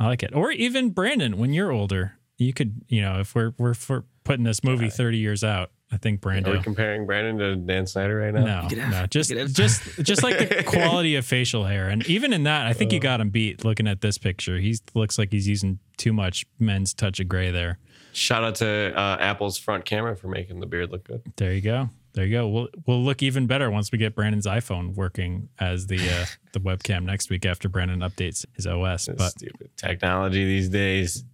I 0.00 0.06
like 0.06 0.22
it. 0.22 0.34
Or 0.34 0.50
even 0.50 0.90
Brandon, 0.90 1.36
when 1.36 1.52
you're 1.52 1.70
older, 1.70 2.14
you 2.38 2.52
could, 2.52 2.80
you 2.88 3.02
know, 3.02 3.20
if 3.20 3.34
we're 3.34 3.52
we're 3.58 3.74
for 3.74 4.04
putting 4.24 4.44
this 4.44 4.64
movie 4.64 4.88
30 4.88 5.18
years 5.18 5.44
out. 5.44 5.70
I 5.92 5.96
think 5.96 6.20
Brandon 6.20 6.52
Are 6.52 6.56
we 6.56 6.62
comparing 6.62 7.06
Brandon 7.06 7.38
to 7.38 7.56
Dan 7.56 7.86
Snyder 7.86 8.16
right 8.16 8.34
now? 8.34 8.62
No, 8.62 8.68
Get 8.68 8.88
no, 8.90 9.06
just 9.06 9.30
just 9.54 9.82
just 10.02 10.22
like 10.22 10.38
the 10.38 10.62
quality 10.66 11.14
of 11.16 11.24
facial 11.24 11.64
hair, 11.64 11.88
and 11.88 12.04
even 12.08 12.32
in 12.32 12.44
that, 12.44 12.66
I 12.66 12.72
think 12.72 12.90
Uh. 12.90 12.94
you 12.94 13.00
got 13.00 13.20
him 13.20 13.30
beat. 13.30 13.64
Looking 13.64 13.86
at 13.86 14.00
this 14.00 14.18
picture, 14.18 14.58
he 14.58 14.76
looks 14.94 15.18
like 15.18 15.30
he's 15.30 15.46
using 15.46 15.78
too 15.96 16.12
much 16.12 16.46
men's 16.58 16.94
touch 16.94 17.20
of 17.20 17.28
gray 17.28 17.50
there. 17.50 17.78
Shout 18.12 18.42
out 18.44 18.54
to 18.56 18.92
uh, 18.98 19.16
Apple's 19.20 19.58
front 19.58 19.84
camera 19.84 20.16
for 20.16 20.28
making 20.28 20.60
the 20.60 20.66
beard 20.66 20.90
look 20.90 21.04
good. 21.04 21.22
There 21.36 21.52
you 21.52 21.60
go. 21.60 21.90
There 22.14 22.24
you 22.24 22.32
go. 22.32 22.48
We'll 22.48 22.68
we'll 22.86 23.02
look 23.02 23.22
even 23.22 23.46
better 23.46 23.70
once 23.70 23.90
we 23.92 23.98
get 23.98 24.14
Brandon's 24.14 24.46
iPhone 24.46 24.94
working 24.94 25.48
as 25.60 25.86
the 25.88 25.98
uh, 25.98 26.24
the 26.52 26.60
webcam 26.60 27.04
next 27.04 27.28
week 27.30 27.44
after 27.44 27.68
Brandon 27.68 28.00
updates 28.00 28.44
his 28.56 28.66
OS. 28.66 29.06
This 29.06 29.16
But 29.16 29.30
stupid 29.32 29.70
technology 29.76 30.44
these 30.44 30.68
days. 30.68 31.24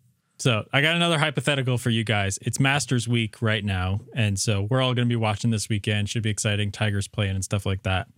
So 0.41 0.65
I 0.73 0.81
got 0.81 0.97
another 0.97 1.19
hypothetical 1.19 1.77
for 1.77 1.91
you 1.91 2.03
guys. 2.03 2.39
It's 2.41 2.59
Masters 2.59 3.07
Week 3.07 3.43
right 3.43 3.63
now, 3.63 4.01
and 4.15 4.41
so 4.41 4.63
we're 4.71 4.81
all 4.81 4.95
going 4.95 5.07
to 5.07 5.13
be 5.13 5.17
watching 5.17 5.51
this 5.51 5.69
weekend. 5.69 6.09
Should 6.09 6.23
be 6.23 6.31
exciting. 6.31 6.73
Tigers 6.73 7.07
playing 7.07 7.35
and 7.35 7.45
stuff 7.45 7.67
like 7.67 7.83
that. 7.83 8.09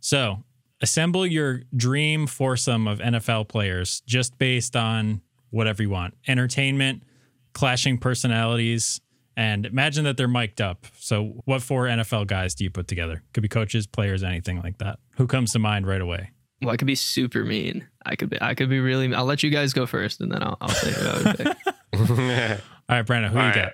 So 0.00 0.42
assemble 0.80 1.24
your 1.24 1.62
dream 1.76 2.26
foursome 2.26 2.88
of 2.88 2.98
NFL 2.98 3.48
players 3.48 4.02
just 4.04 4.36
based 4.36 4.74
on 4.74 5.20
whatever 5.50 5.82
you 5.82 5.90
want 5.90 6.14
entertainment, 6.26 7.04
clashing 7.52 7.98
personalities, 7.98 9.00
and 9.36 9.64
imagine 9.64 10.02
that 10.04 10.16
they're 10.16 10.26
mic'd 10.26 10.60
up. 10.60 10.86
So, 10.98 11.42
what 11.44 11.62
four 11.62 11.86
NFL 11.86 12.26
guys 12.26 12.54
do 12.56 12.64
you 12.64 12.70
put 12.70 12.88
together? 12.88 13.22
Could 13.32 13.42
be 13.42 13.48
coaches, 13.48 13.86
players, 13.86 14.24
anything 14.24 14.60
like 14.60 14.78
that. 14.78 14.98
Who 15.18 15.28
comes 15.28 15.52
to 15.52 15.60
mind 15.60 15.86
right 15.86 16.00
away? 16.00 16.30
Well, 16.62 16.72
I 16.72 16.76
could 16.76 16.86
be 16.86 16.94
super 16.94 17.44
mean. 17.44 17.86
I 18.04 18.16
could 18.16 18.30
be. 18.30 18.38
I 18.40 18.54
could 18.54 18.68
be 18.68 18.80
really. 18.80 19.12
I'll 19.14 19.24
let 19.24 19.42
you 19.42 19.50
guys 19.50 19.72
go 19.72 19.86
first, 19.86 20.20
and 20.20 20.30
then 20.30 20.42
I'll, 20.42 20.56
I'll 20.60 20.68
say 20.68 20.92
who 20.92 21.08
I 21.08 21.22
would 21.22 21.36
pick. 21.38 21.46
All 22.88 22.96
right, 22.96 23.02
Brandon, 23.06 23.32
who 23.32 23.38
All 23.38 23.44
you 23.44 23.50
right. 23.50 23.54
got? 23.64 23.72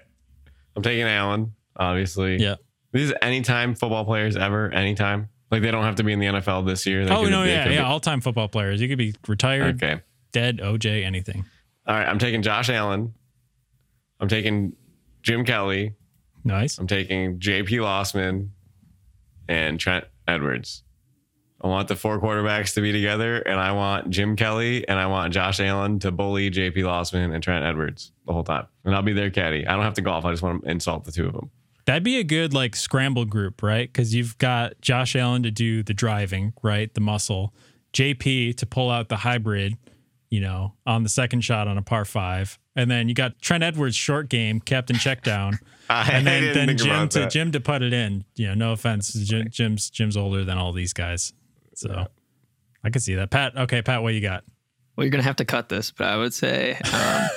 I'm 0.77 0.83
taking 0.83 1.05
Allen, 1.07 1.55
obviously. 1.77 2.37
Yeah. 2.37 2.57
These 2.93 3.13
are 3.13 3.19
anytime 3.23 3.75
football 3.75 4.05
players 4.05 4.37
ever, 4.37 4.71
anytime. 4.71 5.29
Like 5.51 5.63
they 5.63 5.71
don't 5.71 5.85
have 5.85 5.97
to 5.97 6.05
be 6.05 6.13
in 6.13 6.19
the 6.21 6.27
NFL 6.27 6.67
this 6.67 6.87
year. 6.87 7.05
They 7.05 7.13
Oh 7.13 7.23
could- 7.23 7.31
no, 7.31 7.43
they 7.45 7.53
yeah, 7.53 7.65
could 7.65 7.73
yeah, 7.73 7.81
be- 7.81 7.85
all 7.85 8.01
time 8.01 8.21
football 8.21 8.49
players. 8.49 8.81
You 8.81 8.89
could 8.89 8.99
be 8.99 9.15
retired, 9.29 9.83
Okay. 9.83 10.01
dead, 10.33 10.59
OJ, 10.59 11.05
anything. 11.05 11.45
All 11.87 11.95
right. 11.95 12.07
I'm 12.07 12.19
taking 12.19 12.43
Josh 12.43 12.69
Allen. 12.69 13.15
I'm 14.21 14.29
taking 14.29 14.75
Jim 15.23 15.45
Kelly. 15.45 15.95
Nice. 16.45 16.79
I'm 16.79 16.87
taking 16.87 17.39
JP 17.39 17.69
Losman 17.81 18.49
and 19.49 19.79
Trent 19.81 20.05
Edwards. 20.29 20.83
I 21.61 21.69
want 21.69 21.89
the 21.89 21.97
four 21.97 22.21
quarterbacks 22.21 22.75
to 22.75 22.81
be 22.83 22.93
together, 22.93 23.39
and 23.39 23.59
I 23.59 23.73
want 23.73 24.11
Jim 24.11 24.37
Kelly 24.37 24.87
and 24.87 24.99
I 24.99 25.07
want 25.07 25.33
Josh 25.33 25.59
Allen 25.59 25.99
to 26.01 26.13
bully 26.13 26.51
JP 26.51 26.77
Losman 26.77 27.33
and 27.35 27.43
Trent 27.43 27.65
Edwards 27.65 28.13
the 28.27 28.33
whole 28.33 28.45
time. 28.45 28.67
And 28.85 28.95
I'll 28.95 29.03
be 29.03 29.15
their 29.15 29.31
caddy. 29.31 29.67
I 29.67 29.75
don't 29.75 29.83
have 29.83 29.95
to 29.95 30.03
golf. 30.03 30.25
I 30.25 30.33
just 30.33 30.43
want 30.43 30.65
to 30.65 30.71
insult 30.71 31.05
the 31.05 31.13
two 31.13 31.27
of 31.27 31.33
them. 31.33 31.51
That'd 31.87 32.03
be 32.03 32.19
a 32.19 32.25
good 32.25 32.53
like 32.53 32.77
scramble 32.77 33.25
group, 33.25 33.63
right? 33.63 33.91
Because 33.91 34.15
you've 34.15 34.37
got 34.39 34.81
Josh 34.81 35.17
Allen 35.17 35.45
to 35.45 35.51
do 35.51 35.83
the 35.83 35.95
driving, 35.95 36.53
right? 36.63 36.93
The 36.93 37.01
muscle. 37.01 37.55
JP 37.93 38.57
to 38.57 38.67
pull 38.67 38.91
out 38.91 39.09
the 39.09 39.17
hybrid, 39.17 39.79
you 40.29 40.41
know, 40.41 40.75
on 40.85 41.05
the 41.05 41.09
second 41.09 41.41
shot 41.43 41.69
on 41.69 41.79
a 41.79 41.83
par 41.83 42.05
five. 42.05 42.59
And 42.75 42.91
then 42.91 43.09
you 43.09 43.15
got 43.15 43.41
Trent 43.41 43.65
Edwards 43.65 43.97
short 43.97 44.29
game, 44.29 44.61
captain 44.61 44.97
check 44.97 45.23
down. 45.23 45.59
And 45.89 46.27
then, 46.27 46.53
then 46.53 46.77
Jim 46.77 47.09
to. 47.11 47.29
Jim 47.29 47.53
to 47.53 47.61
put 47.61 47.81
it 47.81 47.93
in. 47.93 48.25
You 48.35 48.49
know, 48.49 48.55
no 48.55 48.73
offense. 48.73 49.13
Jim, 49.13 49.47
Jim's 49.49 49.89
Jim's 49.89 50.17
older 50.17 50.45
than 50.45 50.59
all 50.59 50.73
these 50.73 50.93
guys. 50.93 51.33
So 51.77 52.07
I 52.83 52.91
can 52.91 53.01
see 53.01 53.15
that. 53.17 53.31
Pat, 53.31 53.57
okay, 53.57 53.83
Pat, 53.83 54.03
what 54.03 54.15
you 54.15 54.21
got? 54.21 54.45
Well, 54.97 55.05
you're 55.05 55.11
gonna 55.11 55.23
have 55.23 55.37
to 55.37 55.45
cut 55.45 55.69
this, 55.69 55.91
but 55.91 56.07
I 56.07 56.17
would 56.17 56.33
say 56.33 56.73
um, 56.85 57.29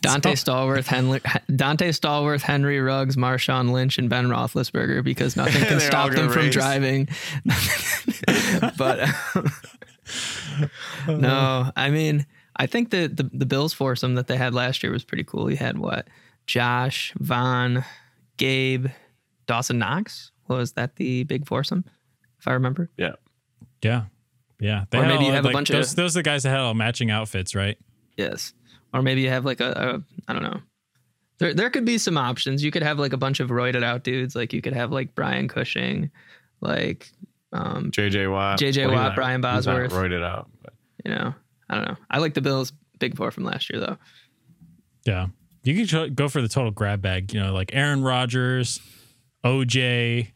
Donte 0.00 0.32
Stallworth, 0.32 0.86
Henry, 0.86 1.20
Donte 1.20 1.88
Stallworth, 1.90 2.40
Henry 2.40 2.80
Ruggs, 2.80 3.16
Marshawn 3.16 3.70
Lynch, 3.70 3.98
and 3.98 4.08
Ben 4.08 4.28
Roethlisberger 4.28 5.04
because 5.04 5.36
nothing 5.36 5.62
can 5.66 5.78
stop 5.78 6.10
them 6.10 6.28
gonna 6.28 6.32
from 6.32 6.50
driving. 6.50 7.08
but 8.78 9.08
no, 11.06 11.70
I 11.76 11.90
mean, 11.90 12.24
I 12.56 12.66
think 12.66 12.90
that 12.90 13.18
the 13.18 13.24
the 13.24 13.46
Bills 13.46 13.74
foursome 13.74 14.14
that 14.14 14.26
they 14.26 14.38
had 14.38 14.54
last 14.54 14.82
year 14.82 14.90
was 14.90 15.04
pretty 15.04 15.24
cool. 15.24 15.50
You 15.50 15.58
had 15.58 15.78
what? 15.78 16.08
Josh, 16.46 17.12
Von, 17.18 17.84
Gabe, 18.38 18.86
Dawson 19.46 19.78
Knox. 19.78 20.32
Was 20.48 20.72
that 20.72 20.96
the 20.96 21.24
big 21.24 21.46
foursome? 21.46 21.84
If 22.38 22.48
I 22.48 22.52
remember. 22.52 22.88
Yeah. 22.96 23.14
Yeah. 23.86 24.04
Yeah. 24.60 24.84
They 24.90 24.98
Or 24.98 25.02
had 25.02 25.08
maybe 25.08 25.24
all- 25.24 25.26
you 25.30 25.32
have 25.34 25.44
a 25.44 25.48
like, 25.48 25.52
bunch 25.54 25.70
of- 25.70 25.76
those, 25.76 25.94
those 25.94 26.16
are 26.16 26.20
the 26.20 26.22
guys 26.24 26.42
that 26.44 26.50
had 26.50 26.60
all 26.60 26.74
matching 26.74 27.10
outfits, 27.10 27.54
right? 27.54 27.76
Yes. 28.16 28.52
Or 28.94 29.02
maybe 29.02 29.20
you 29.22 29.28
have 29.28 29.44
like 29.44 29.60
a, 29.60 29.70
a 29.70 30.02
I 30.30 30.32
don't 30.32 30.42
know. 30.42 30.60
There 31.38 31.52
there 31.52 31.68
could 31.68 31.84
be 31.84 31.98
some 31.98 32.16
options. 32.16 32.64
You 32.64 32.70
could 32.70 32.82
have 32.82 32.98
like 32.98 33.12
a 33.12 33.18
bunch 33.18 33.40
of 33.40 33.50
roided 33.50 33.84
out 33.84 34.02
dudes. 34.04 34.34
Like 34.34 34.52
you 34.54 34.62
could 34.62 34.72
have 34.72 34.90
like 34.90 35.14
Brian 35.14 35.48
Cushing, 35.48 36.10
like 36.62 37.10
um, 37.52 37.90
JJ 37.90 38.30
Watt. 38.32 38.58
JJ 38.58 38.86
Watt, 38.86 38.94
not- 38.94 39.14
Brian 39.16 39.40
he's 39.42 39.66
not 39.66 39.74
Bosworth. 39.88 39.92
roided 39.92 40.24
out. 40.24 40.48
But 40.62 40.72
you 41.04 41.10
know, 41.10 41.34
I 41.68 41.74
don't 41.74 41.88
know. 41.88 41.96
I 42.10 42.18
like 42.18 42.32
the 42.32 42.40
Bills 42.40 42.72
big 42.98 43.16
four 43.16 43.30
from 43.30 43.44
last 43.44 43.68
year 43.70 43.80
though. 43.80 43.98
Yeah. 45.04 45.26
You 45.62 45.84
could 45.86 46.16
go 46.16 46.28
for 46.28 46.40
the 46.40 46.48
total 46.48 46.70
grab 46.70 47.02
bag, 47.02 47.34
you 47.34 47.40
know, 47.40 47.52
like 47.52 47.70
Aaron 47.74 48.02
Rodgers, 48.02 48.80
OJ, 49.44 50.28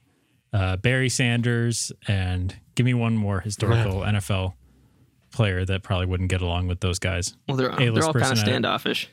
uh, 0.52 0.76
Barry 0.76 1.08
Sanders, 1.08 1.92
and 2.08 2.54
give 2.74 2.84
me 2.86 2.94
one 2.94 3.16
more 3.16 3.40
historical 3.40 4.00
NFL 4.00 4.54
player 5.32 5.64
that 5.64 5.82
probably 5.82 6.06
wouldn't 6.06 6.30
get 6.30 6.40
along 6.40 6.66
with 6.66 6.80
those 6.80 6.98
guys. 6.98 7.36
Well, 7.46 7.56
they're 7.56 7.70
A-list 7.70 7.94
they're 7.94 8.04
all 8.04 8.12
kind 8.12 8.32
of 8.32 8.38
standoffish. 8.38 9.08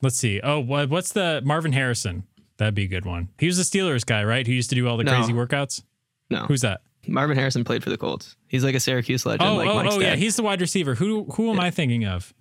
Let's 0.00 0.16
see. 0.16 0.40
Oh, 0.42 0.60
what, 0.60 0.88
what's 0.88 1.12
the 1.12 1.42
Marvin 1.44 1.72
Harrison? 1.72 2.24
That'd 2.56 2.74
be 2.74 2.84
a 2.84 2.88
good 2.88 3.04
one. 3.04 3.28
He 3.38 3.46
was 3.46 3.56
the 3.56 3.62
Steelers 3.78 4.04
guy, 4.06 4.24
right? 4.24 4.46
Who 4.46 4.52
used 4.52 4.70
to 4.70 4.76
do 4.76 4.88
all 4.88 4.96
the 4.96 5.04
No. 5.04 5.12
crazy 5.14 5.32
workouts? 5.32 5.82
No, 6.30 6.44
Who's 6.46 6.62
that? 6.62 6.80
Marvin 7.06 7.36
Harrison 7.36 7.64
played 7.64 7.82
for 7.82 7.90
the 7.90 7.96
Colts. 7.96 8.36
He's 8.48 8.64
like 8.64 8.74
a 8.74 8.80
Syracuse 8.80 9.24
legend. 9.24 9.48
Oh, 9.48 9.56
like 9.56 9.68
oh, 9.68 9.74
Mike's 9.82 9.94
oh 9.94 10.00
yeah. 10.00 10.16
He's 10.16 10.36
the 10.36 10.42
wide 10.42 10.60
receiver. 10.60 10.94
Who 10.94 11.24
who 11.24 11.50
am 11.50 11.58
I 11.58 11.70
thinking 11.70 12.04
of? 12.04 12.34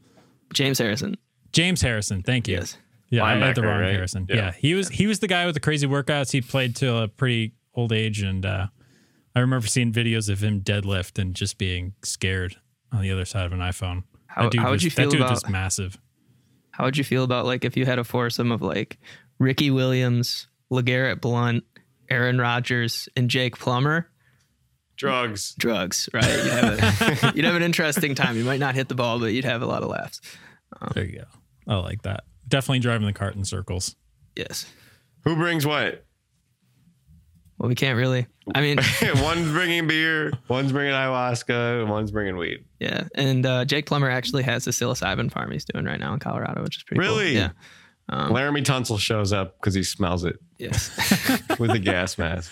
James 0.53 0.77
Harrison. 0.79 1.15
James 1.53 1.81
Harrison. 1.81 2.21
Thank 2.21 2.47
you. 2.47 2.55
Yes. 2.55 2.77
Yeah, 3.09 3.23
I 3.23 3.35
had 3.35 3.55
the 3.55 3.61
wrong 3.61 3.79
right? 3.79 3.93
Harrison. 3.93 4.25
Yeah. 4.29 4.35
Yeah. 4.35 4.51
he 4.51 4.73
was 4.73 4.89
he 4.89 5.07
was 5.07 5.19
the 5.19 5.27
guy 5.27 5.45
with 5.45 5.53
the 5.55 5.61
crazy 5.61 5.87
workouts. 5.87 6.31
He 6.31 6.41
played 6.41 6.75
till 6.75 6.97
a 6.97 7.07
pretty 7.07 7.53
old 7.77 7.93
age, 7.93 8.21
and 8.21 8.45
uh, 8.45 8.67
I 9.35 9.39
remember 9.39 9.67
seeing 9.67 9.93
videos 9.93 10.29
of 10.29 10.43
him 10.43 10.59
deadlift 10.61 11.17
and 11.19 11.33
just 11.33 11.57
being 11.57 11.93
scared 12.03 12.57
on 12.91 13.01
the 13.01 13.11
other 13.11 13.23
side 13.23 13.45
of 13.45 13.53
an 13.53 13.59
iPhone. 13.59 14.03
How- 14.27 14.43
that 14.43 14.51
dude 14.51 14.61
how 14.61 14.67
would 14.67 14.73
was, 14.73 14.83
you 14.83 14.91
feel 14.91 15.05
that 15.05 15.11
dude 15.11 15.21
about- 15.21 15.31
was 15.31 15.47
massive. 15.49 15.97
How 16.71 16.83
would 16.83 16.97
you 16.97 17.03
feel 17.03 17.23
about 17.23 17.45
like 17.45 17.65
if 17.65 17.75
you 17.75 17.85
had 17.85 17.97
a 17.97 18.03
foursome 18.03 18.51
of 18.51 18.61
like 18.61 18.99
Ricky 19.39 19.71
Williams, 19.71 20.47
LeGarrette 20.71 21.21
Blount, 21.21 21.63
Aaron 22.09 22.37
Rodgers, 22.39 23.07
and 23.15 23.29
Jake 23.29 23.57
Plummer? 23.57 24.09
drugs. 24.95 25.53
drugs, 25.59 26.09
right? 26.13 26.23
You'd 26.25 26.51
have, 26.51 27.23
a, 27.23 27.31
you'd 27.35 27.45
have 27.45 27.55
an 27.55 27.61
interesting 27.63 28.15
time. 28.15 28.35
You 28.35 28.43
might 28.43 28.59
not 28.59 28.73
hit 28.75 28.89
the 28.89 28.95
ball, 28.95 29.19
but 29.19 29.27
you'd 29.27 29.45
have 29.45 29.61
a 29.61 29.65
lot 29.67 29.83
of 29.83 29.89
laughs. 29.89 30.21
There 30.93 31.05
you 31.05 31.19
go. 31.19 31.25
I 31.67 31.77
like 31.77 32.01
that. 32.03 32.23
Definitely 32.47 32.79
driving 32.79 33.05
the 33.05 33.13
cart 33.13 33.35
in 33.35 33.45
circles. 33.45 33.95
Yes. 34.35 34.65
Who 35.23 35.35
brings 35.35 35.65
what? 35.67 36.03
Well, 37.57 37.69
we 37.69 37.75
can't 37.75 37.97
really. 37.97 38.27
I 38.53 38.61
mean, 38.61 38.77
one's 39.15 39.49
bringing 39.51 39.87
beer, 39.87 40.31
one's 40.47 40.71
bringing 40.71 40.93
ayahuasca, 40.93 41.81
and 41.81 41.89
one's 41.89 42.11
bringing 42.11 42.37
weed. 42.37 42.63
yeah. 42.79 43.07
And 43.15 43.45
uh, 43.45 43.65
Jake 43.65 43.85
Plummer 43.87 44.09
actually 44.09 44.43
has 44.43 44.65
the 44.65 44.71
psilocybin 44.71 45.31
farm 45.31 45.51
he's 45.51 45.65
doing 45.65 45.85
right 45.85 45.99
now 45.99 46.13
in 46.13 46.19
Colorado, 46.19 46.61
which 46.63 46.77
is 46.77 46.83
pretty 46.83 47.01
cool. 47.05 47.17
Really? 47.17 47.35
Yeah. 47.35 47.49
Um, 48.09 48.31
Laremy 48.31 48.63
Tunsil 48.63 48.99
shows 48.99 49.33
up 49.33 49.59
because 49.59 49.73
he 49.73 49.83
smells 49.83 50.23
it 50.23 50.37
Yes. 50.59 50.91
with 51.59 51.71
a 51.71 51.79
gas 51.83 52.17
mask. 52.17 52.51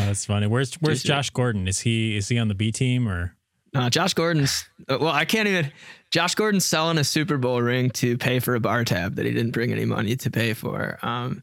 Oh, 0.00 0.06
that's 0.06 0.24
funny. 0.24 0.46
Where's 0.46 0.74
Where's 0.76 1.02
Juicy. 1.02 1.08
Josh 1.08 1.30
Gordon? 1.30 1.68
Is 1.68 1.80
he 1.80 2.16
is 2.16 2.28
he 2.28 2.38
on 2.38 2.48
the 2.48 2.54
B 2.54 2.72
team 2.72 3.06
or? 3.06 3.36
Uh, 3.74 3.90
Josh 3.90 4.14
Gordon's. 4.14 4.64
uh, 4.88 4.96
Well, 5.00 5.12
I 5.12 5.24
can't 5.26 5.46
even. 5.48 5.70
Josh 6.10 6.34
Gordon's 6.34 6.64
selling 6.64 6.96
a 6.96 7.04
Super 7.04 7.36
Bowl 7.36 7.60
ring 7.60 7.90
to 7.90 8.16
pay 8.16 8.38
for 8.40 8.54
a 8.54 8.60
bar 8.60 8.84
tab 8.84 9.16
that 9.16 9.26
he 9.26 9.32
didn't 9.32 9.50
bring 9.50 9.70
any 9.72 9.84
money 9.84 10.16
to 10.16 10.30
pay 10.30 10.54
for. 10.54 10.98
Um, 11.02 11.42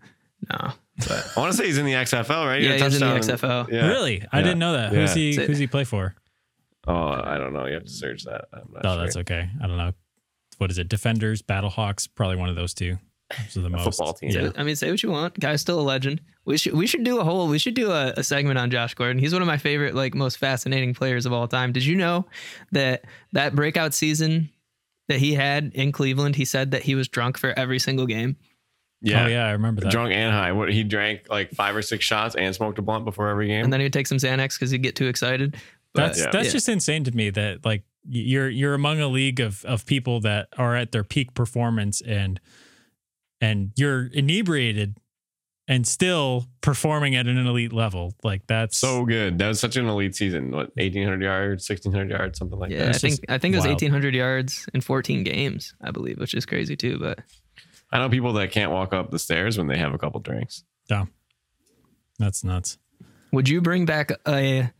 no, 0.49 0.71
but 1.07 1.31
I 1.35 1.39
want 1.39 1.51
to 1.51 1.57
say 1.57 1.65
he's 1.65 1.77
in 1.77 1.85
the 1.85 1.93
XFL, 1.93 2.45
right? 2.45 2.61
He 2.61 2.67
Yeah, 2.67 2.73
he's 2.73 2.81
in 2.95 2.99
the 3.01 3.19
touchdown 3.19 3.37
XFL. 3.67 3.71
Yeah. 3.71 3.87
Really? 3.87 4.23
I 4.31 4.37
Yeah. 4.39 4.43
didn't 4.43 4.59
know 4.59 4.73
that. 4.73 4.91
Who's 4.93 5.13
he? 5.13 5.33
So- 5.33 5.45
Who's 5.45 5.57
he 5.57 5.67
play 5.67 5.83
for? 5.83 6.15
Oh, 6.87 6.93
I 6.95 7.37
don't 7.37 7.53
know. 7.53 7.65
You 7.67 7.75
have 7.75 7.83
to 7.85 7.91
search 7.91 8.23
that. 8.23 8.45
I'm 8.53 8.61
not 8.73 8.85
Oh, 8.85 8.95
sure. 8.95 9.03
that's 9.03 9.17
okay. 9.17 9.49
I 9.63 9.67
don't 9.67 9.77
know. 9.77 9.93
What 10.57 10.71
is 10.71 10.77
it? 10.77 10.89
Defenders, 10.89 11.41
Battlehawks, 11.41 12.07
probably 12.13 12.37
one 12.37 12.49
of 12.49 12.55
those 12.55 12.73
two. 12.73 12.97
Those 13.37 13.57
are 13.57 13.61
the 13.61 13.69
most. 13.69 13.83
football 13.85 14.13
team. 14.13 14.31
Yeah. 14.31 14.49
I 14.57 14.63
mean, 14.63 14.75
say 14.75 14.89
what 14.91 15.01
you 15.03 15.09
want. 15.09 15.39
Guy's 15.39 15.61
still 15.61 15.79
a 15.79 15.81
legend. 15.83 16.21
We 16.43 16.57
should 16.57 16.73
we 16.73 16.87
should 16.87 17.03
do 17.03 17.19
a 17.19 17.23
whole 17.23 17.47
we 17.47 17.59
should 17.59 17.75
do 17.75 17.91
a, 17.91 18.13
a 18.17 18.23
segment 18.23 18.57
on 18.57 18.71
Josh 18.71 18.93
Gordon. 18.95 19.19
He's 19.19 19.31
one 19.31 19.41
of 19.41 19.47
my 19.47 19.57
favorite, 19.57 19.95
like 19.95 20.13
most 20.15 20.37
fascinating 20.37 20.93
players 20.93 21.25
of 21.25 21.31
all 21.33 21.47
time. 21.47 21.71
Did 21.71 21.85
you 21.85 21.95
know 21.95 22.25
that 22.71 23.05
that 23.31 23.55
breakout 23.55 23.93
season 23.93 24.49
that 25.07 25.19
he 25.19 25.33
had 25.35 25.71
in 25.75 25.91
Cleveland, 25.91 26.35
he 26.35 26.45
said 26.45 26.71
that 26.71 26.83
he 26.83 26.95
was 26.95 27.07
drunk 27.07 27.37
for 27.37 27.57
every 27.57 27.79
single 27.79 28.05
game. 28.05 28.35
Yeah. 29.01 29.25
Oh 29.25 29.27
yeah, 29.27 29.45
I 29.47 29.51
remember 29.51 29.81
that. 29.81 29.91
Drunk 29.91 30.13
and 30.13 30.31
high. 30.31 30.51
What 30.51 30.71
he 30.71 30.83
drank 30.83 31.27
like 31.29 31.51
five 31.51 31.75
or 31.75 31.81
six 31.81 32.05
shots 32.05 32.35
and 32.35 32.53
smoked 32.53 32.77
a 32.79 32.81
blunt 32.81 33.03
before 33.05 33.29
every 33.29 33.47
game. 33.47 33.63
And 33.63 33.73
then 33.73 33.79
he 33.79 33.85
would 33.85 33.93
take 33.93 34.07
some 34.07 34.17
Xanax 34.19 34.53
because 34.53 34.69
he'd 34.71 34.83
get 34.83 34.95
too 34.95 35.07
excited. 35.07 35.55
But, 35.93 36.07
That's 36.07 36.19
Yeah. 36.19 36.29
that's 36.31 36.45
yeah. 36.47 36.51
just 36.53 36.69
insane 36.69 37.03
to 37.05 37.11
me 37.11 37.29
that 37.31 37.65
like 37.65 37.83
you're 38.07 38.49
you're 38.49 38.73
among 38.75 38.99
a 39.01 39.07
league 39.07 39.39
of 39.39 39.65
of 39.65 39.85
people 39.85 40.21
that 40.21 40.47
are 40.57 40.75
at 40.75 40.91
their 40.91 41.03
peak 41.03 41.33
performance 41.33 41.99
and 42.01 42.39
and 43.41 43.71
you're 43.75 44.05
inebriated 44.13 44.95
and 45.67 45.87
still 45.87 46.47
performing 46.61 47.15
at 47.15 47.27
an 47.27 47.37
elite 47.45 47.73
level. 47.73 48.13
Like 48.23 48.45
that's 48.47 48.77
So 48.77 49.05
good. 49.05 49.37
That 49.39 49.47
was 49.47 49.59
such 49.59 49.77
an 49.77 49.87
elite 49.87 50.15
season. 50.15 50.51
What, 50.51 50.75
1,800 50.75 51.21
yards, 51.21 51.67
1,600 51.69 52.09
yards, 52.09 52.37
something 52.39 52.59
like 52.59 52.71
Yeah, 52.71 52.77
I 52.77 52.79
that. 52.79 52.85
That's 52.93 53.01
think 53.01 53.19
I 53.29 53.37
think 53.37 53.53
it 53.53 53.57
was 53.57 53.65
wild. 53.65 53.81
1800 53.81 54.15
yards 54.15 54.67
in 54.73 54.81
14 54.81 55.23
games, 55.23 55.73
I 55.81 55.91
believe, 55.91 56.19
which 56.19 56.33
is 56.33 56.45
crazy 56.45 56.75
too. 56.75 56.97
But 56.99 57.19
I 57.91 57.99
know 57.99 58.09
people 58.09 58.33
that 58.33 58.51
can't 58.51 58.71
walk 58.71 58.93
up 58.93 59.11
the 59.11 59.19
stairs 59.19 59.57
when 59.57 59.67
they 59.67 59.77
have 59.77 59.93
a 59.93 59.97
couple 59.97 60.19
drinks. 60.19 60.63
yeah, 60.89 61.05
that's 62.19 62.43
nuts. 62.43 62.77
would 63.31 63.49
you 63.49 63.61
bring 63.61 63.85
back 63.85 64.11
a 64.27 64.71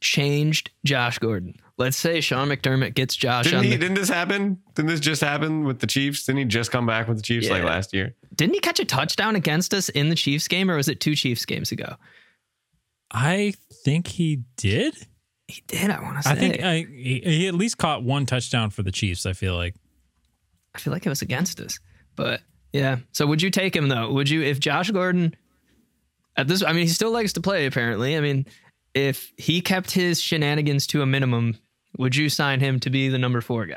changed 0.00 0.70
Josh 0.84 1.18
Gordon? 1.18 1.54
Let's 1.78 1.96
say 1.96 2.20
Sean 2.22 2.48
McDermott 2.48 2.94
gets 2.94 3.14
Josh 3.14 3.44
Didn't, 3.44 3.58
on 3.58 3.64
he, 3.64 3.70
the, 3.70 3.76
didn't 3.78 3.96
this 3.96 4.08
happen? 4.08 4.62
Didn't 4.74 4.88
this 4.88 5.00
just 5.00 5.20
happen 5.20 5.64
with 5.64 5.80
the 5.80 5.86
Chiefs? 5.86 6.24
Didn't 6.24 6.38
he 6.38 6.44
just 6.46 6.72
come 6.72 6.86
back 6.86 7.06
with 7.06 7.18
the 7.18 7.22
Chiefs 7.22 7.50
like 7.50 7.62
last 7.62 7.92
year? 7.92 8.14
Didn't 8.34 8.54
he 8.54 8.60
catch 8.60 8.80
a 8.80 8.84
touchdown 8.84 9.36
against 9.36 9.74
us 9.74 9.90
in 9.90 10.08
the 10.08 10.14
Chiefs 10.14 10.48
game, 10.48 10.70
or 10.70 10.76
was 10.76 10.88
it 10.88 11.00
two 11.00 11.14
Chiefs 11.14 11.44
games 11.44 11.72
ago? 11.72 11.96
I 13.10 13.54
think 13.84 14.06
he 14.06 14.42
did. 14.56 14.96
He 15.48 15.62
did. 15.66 15.90
I 15.90 16.00
want 16.00 16.16
to 16.16 16.22
say. 16.22 16.30
I 16.30 16.34
think 16.34 16.62
I, 16.62 16.76
he, 16.90 17.20
he 17.24 17.46
at 17.46 17.54
least 17.54 17.78
caught 17.78 18.02
one 18.02 18.26
touchdown 18.26 18.70
for 18.70 18.82
the 18.82 18.90
Chiefs. 18.90 19.26
I 19.26 19.32
feel 19.34 19.54
like. 19.54 19.74
I 20.74 20.78
feel 20.78 20.92
like 20.92 21.04
it 21.06 21.10
was 21.10 21.22
against 21.22 21.60
us. 21.60 21.78
But 22.16 22.40
yeah. 22.76 22.96
So 23.12 23.26
would 23.26 23.42
you 23.42 23.50
take 23.50 23.74
him 23.74 23.88
though? 23.88 24.12
Would 24.12 24.28
you 24.28 24.42
if 24.42 24.60
Josh 24.60 24.90
Gordon 24.90 25.34
at 26.36 26.48
this 26.48 26.62
I 26.62 26.72
mean 26.72 26.82
he 26.82 26.88
still 26.88 27.10
likes 27.10 27.32
to 27.34 27.40
play 27.40 27.66
apparently. 27.66 28.16
I 28.16 28.20
mean, 28.20 28.46
if 28.94 29.32
he 29.36 29.60
kept 29.60 29.90
his 29.90 30.20
shenanigans 30.20 30.86
to 30.88 31.02
a 31.02 31.06
minimum, 31.06 31.58
would 31.98 32.16
you 32.16 32.28
sign 32.28 32.60
him 32.60 32.80
to 32.80 32.90
be 32.90 33.08
the 33.08 33.18
number 33.18 33.40
four 33.40 33.66
guy? 33.66 33.76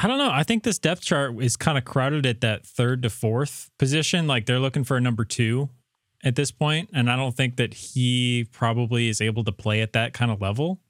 I 0.00 0.06
don't 0.06 0.18
know. 0.18 0.30
I 0.30 0.44
think 0.44 0.62
this 0.62 0.78
depth 0.78 1.02
chart 1.02 1.34
is 1.42 1.56
kind 1.56 1.76
of 1.76 1.84
crowded 1.84 2.24
at 2.24 2.40
that 2.42 2.64
third 2.64 3.02
to 3.02 3.10
fourth 3.10 3.68
position. 3.78 4.28
Like 4.28 4.46
they're 4.46 4.60
looking 4.60 4.84
for 4.84 4.96
a 4.96 5.00
number 5.00 5.24
two 5.24 5.70
at 6.22 6.36
this 6.36 6.52
point, 6.52 6.90
and 6.92 7.10
I 7.10 7.16
don't 7.16 7.36
think 7.36 7.56
that 7.56 7.74
he 7.74 8.46
probably 8.52 9.08
is 9.08 9.20
able 9.20 9.42
to 9.44 9.52
play 9.52 9.80
at 9.80 9.94
that 9.94 10.12
kind 10.12 10.30
of 10.30 10.40
level 10.40 10.80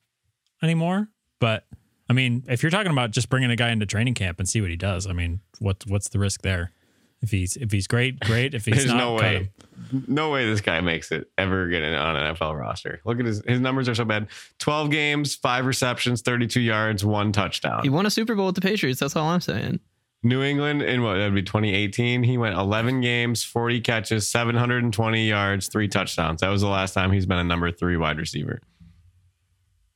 anymore. 0.63 1.09
But 1.41 1.65
I 2.09 2.15
mean, 2.15 2.45
if 2.49 2.63
you're 2.63 2.71
talking 2.71 2.93
about 2.93 3.11
just 3.11 3.29
bringing 3.29 3.51
a 3.51 3.57
guy 3.57 3.71
into 3.71 3.85
training 3.87 4.15
camp 4.15 4.39
and 4.39 4.49
see 4.49 4.61
what 4.61 4.71
he 4.71 4.77
does, 4.77 5.07
I 5.07 5.13
mean, 5.13 5.41
what 5.59 5.85
what's 5.87 6.09
the 6.09 6.19
risk 6.19 6.43
there? 6.43 6.73
If 7.21 7.31
he's 7.33 7.57
if 7.57 7.73
he's 7.73 7.87
great, 7.87 8.21
great. 8.21 8.55
If 8.55 8.65
he's 8.67 8.77
There's 8.77 8.87
not, 8.87 8.97
no 8.99 9.17
cut 9.17 9.23
way. 9.25 9.51
him. 9.91 10.05
No 10.07 10.31
way 10.31 10.47
this 10.47 10.61
guy 10.61 10.81
makes 10.81 11.11
it 11.13 11.31
ever 11.37 11.69
get 11.69 11.83
in 11.83 11.95
on 11.95 12.17
an 12.17 12.35
NFL 12.35 12.59
roster. 12.59 13.01
Look 13.05 13.19
at 13.21 13.27
his 13.27 13.43
his 13.47 13.61
numbers 13.61 13.89
are 13.89 13.95
so 13.95 14.05
bad. 14.05 14.29
12 14.59 14.91
games, 14.91 15.35
5 15.35 15.67
receptions, 15.67 16.23
32 16.23 16.61
yards, 16.61 17.05
1 17.05 17.33
touchdown. 17.33 17.83
He 17.83 17.89
won 17.89 18.07
a 18.07 18.11
Super 18.11 18.35
Bowl 18.35 18.47
with 18.47 18.55
the 18.55 18.61
Patriots. 18.61 19.01
That's 19.01 19.17
all 19.17 19.29
I'm 19.29 19.41
saying. 19.41 19.81
New 20.23 20.43
England 20.43 20.83
in 20.83 21.03
what 21.03 21.15
that'd 21.15 21.35
be 21.35 21.43
2018. 21.43 22.23
He 22.25 22.39
went 22.39 22.57
11 22.57 23.01
games, 23.01 23.45
40 23.45 23.81
catches, 23.81 24.29
720 24.29 25.29
yards, 25.29 25.69
3 25.69 25.87
touchdowns. 25.89 26.41
That 26.41 26.49
was 26.49 26.61
the 26.63 26.69
last 26.69 26.93
time 26.93 27.13
he's 27.13 27.27
been 27.27 27.39
a 27.39 27.45
number 27.45 27.71
3 27.71 27.97
wide 27.97 28.19
receiver. 28.19 28.61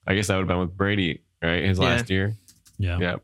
I 0.06 0.14
guess 0.14 0.28
that 0.28 0.34
would 0.34 0.42
have 0.42 0.48
been 0.48 0.58
with 0.60 0.76
Brady, 0.76 1.22
right? 1.42 1.64
His 1.64 1.78
Yeah. 1.78 1.84
last 1.84 2.10
year. 2.10 2.34
Yeah, 2.78 2.98
yeah. 2.98 3.10
Yep. 3.12 3.22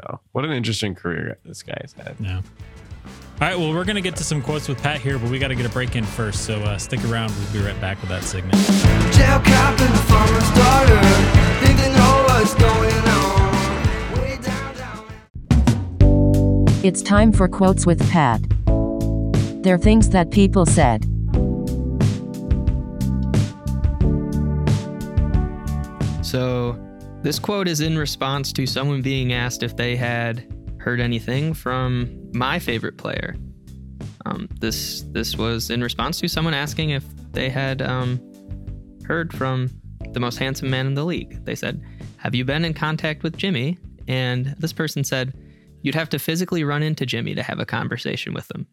So, 0.00 0.20
what 0.32 0.44
an 0.44 0.52
interesting 0.52 0.94
career 0.94 1.38
this 1.44 1.62
guy's 1.62 1.94
had. 1.96 2.16
Yeah. 2.20 2.36
All 2.36 3.48
right. 3.48 3.58
Well, 3.58 3.72
we're 3.72 3.84
gonna 3.84 4.00
get 4.00 4.16
to 4.16 4.24
some 4.24 4.40
quotes 4.42 4.68
with 4.68 4.82
Pat 4.82 5.00
here, 5.00 5.18
but 5.18 5.30
we 5.30 5.38
got 5.38 5.48
to 5.48 5.54
get 5.56 5.66
a 5.66 5.70
break 5.70 5.96
in 5.96 6.04
first. 6.04 6.44
So 6.44 6.60
uh, 6.60 6.78
stick 6.78 7.04
around. 7.04 7.32
We'll 7.36 7.52
be 7.62 7.66
right 7.66 7.80
back 7.80 8.00
with 8.00 8.10
that 8.10 8.22
segment. 8.22 8.54
Jail 9.14 9.40
cop 9.40 9.78
farmer's 10.08 10.50
daughter 10.54 11.00
think 11.64 11.78
they 11.78 11.92
know 11.92 12.24
what's 12.28 12.54
going 12.54 12.94
on. 12.94 13.32
It's 16.84 17.00
time 17.00 17.32
for 17.32 17.46
quotes 17.46 17.86
with 17.86 18.00
Pat. 18.10 18.40
They're 19.62 19.78
things 19.78 20.08
that 20.10 20.32
people 20.32 20.66
said. 20.66 21.06
So 26.32 26.78
this 27.20 27.38
quote 27.38 27.68
is 27.68 27.82
in 27.82 27.98
response 27.98 28.54
to 28.54 28.64
someone 28.64 29.02
being 29.02 29.34
asked 29.34 29.62
if 29.62 29.76
they 29.76 29.96
had 29.96 30.50
heard 30.78 30.98
anything 30.98 31.52
from 31.52 32.30
my 32.32 32.58
favorite 32.58 32.96
player. 32.96 33.36
Um, 34.24 34.48
this 34.58 35.02
this 35.08 35.36
was 35.36 35.68
in 35.68 35.82
response 35.82 36.18
to 36.20 36.28
someone 36.28 36.54
asking 36.54 36.88
if 36.88 37.04
they 37.32 37.50
had 37.50 37.82
um, 37.82 38.18
heard 39.04 39.30
from 39.34 39.68
the 40.12 40.20
most 40.20 40.38
handsome 40.38 40.70
man 40.70 40.86
in 40.86 40.94
the 40.94 41.04
league. 41.04 41.44
They 41.44 41.54
said, 41.54 41.82
"Have 42.16 42.34
you 42.34 42.46
been 42.46 42.64
in 42.64 42.72
contact 42.72 43.22
with 43.22 43.36
Jimmy?" 43.36 43.76
And 44.08 44.56
this 44.58 44.72
person 44.72 45.04
said, 45.04 45.34
"You'd 45.82 45.94
have 45.94 46.08
to 46.08 46.18
physically 46.18 46.64
run 46.64 46.82
into 46.82 47.04
Jimmy 47.04 47.34
to 47.34 47.42
have 47.42 47.58
a 47.58 47.66
conversation 47.66 48.32
with 48.32 48.50
him, 48.50 48.66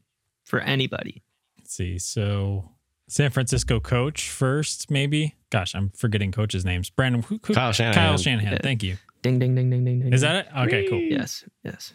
for 0.45 0.61
anybody." 0.61 1.23
Let's 1.57 1.75
see. 1.75 1.99
So 1.99 2.71
San 3.09 3.31
Francisco 3.31 3.79
coach 3.79 4.29
first, 4.29 4.89
maybe. 4.91 5.35
Gosh, 5.49 5.73
I'm 5.75 5.89
forgetting 5.89 6.31
coaches' 6.31 6.63
names. 6.63 6.89
Brandon, 6.89 7.23
who, 7.23 7.39
who- 7.43 7.53
Kyle 7.53 7.71
Shanahan. 7.73 7.93
Kyle 7.95 8.17
Shanahan. 8.17 8.53
Yeah. 8.53 8.59
Thank 8.61 8.83
you. 8.83 8.97
Ding 9.23 9.39
ding 9.39 9.55
ding 9.55 9.69
ding 9.69 9.83
ding 9.83 9.99
ding. 10.01 10.13
Is 10.13 10.21
that 10.21 10.35
it? 10.35 10.47
Okay, 10.57 10.87
cool. 10.87 10.99
Yes, 11.01 11.43
yes. 11.63 11.93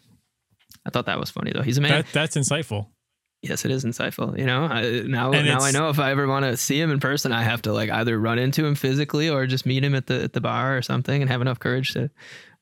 I 0.84 0.90
thought 0.90 1.06
that 1.06 1.18
was 1.18 1.30
funny 1.30 1.52
though. 1.54 1.62
He's 1.62 1.78
a 1.78 1.80
man. 1.80 1.90
That, 1.92 2.06
that's 2.12 2.36
insightful. 2.36 2.88
Yes, 3.42 3.64
it 3.64 3.70
is 3.70 3.84
insightful. 3.84 4.38
You 4.38 4.46
know, 4.46 4.64
I, 4.64 5.02
now 5.06 5.32
And 5.32 5.46
now 5.46 5.60
I 5.60 5.70
know 5.70 5.88
if 5.90 5.98
I 5.98 6.10
ever 6.10 6.26
want 6.26 6.44
to 6.46 6.56
see 6.56 6.80
him 6.80 6.90
in 6.90 6.98
person, 6.98 7.30
I 7.30 7.42
have 7.42 7.62
to 7.62 7.72
like 7.72 7.90
either 7.90 8.18
run 8.18 8.38
into 8.38 8.64
him 8.66 8.74
physically 8.74 9.28
or 9.30 9.46
just 9.46 9.66
meet 9.66 9.84
him 9.84 9.94
at 9.94 10.06
the 10.06 10.24
at 10.24 10.32
the 10.32 10.40
bar 10.40 10.76
or 10.76 10.82
something, 10.82 11.22
and 11.22 11.30
have 11.30 11.40
enough 11.40 11.58
courage 11.60 11.92
to 11.92 12.10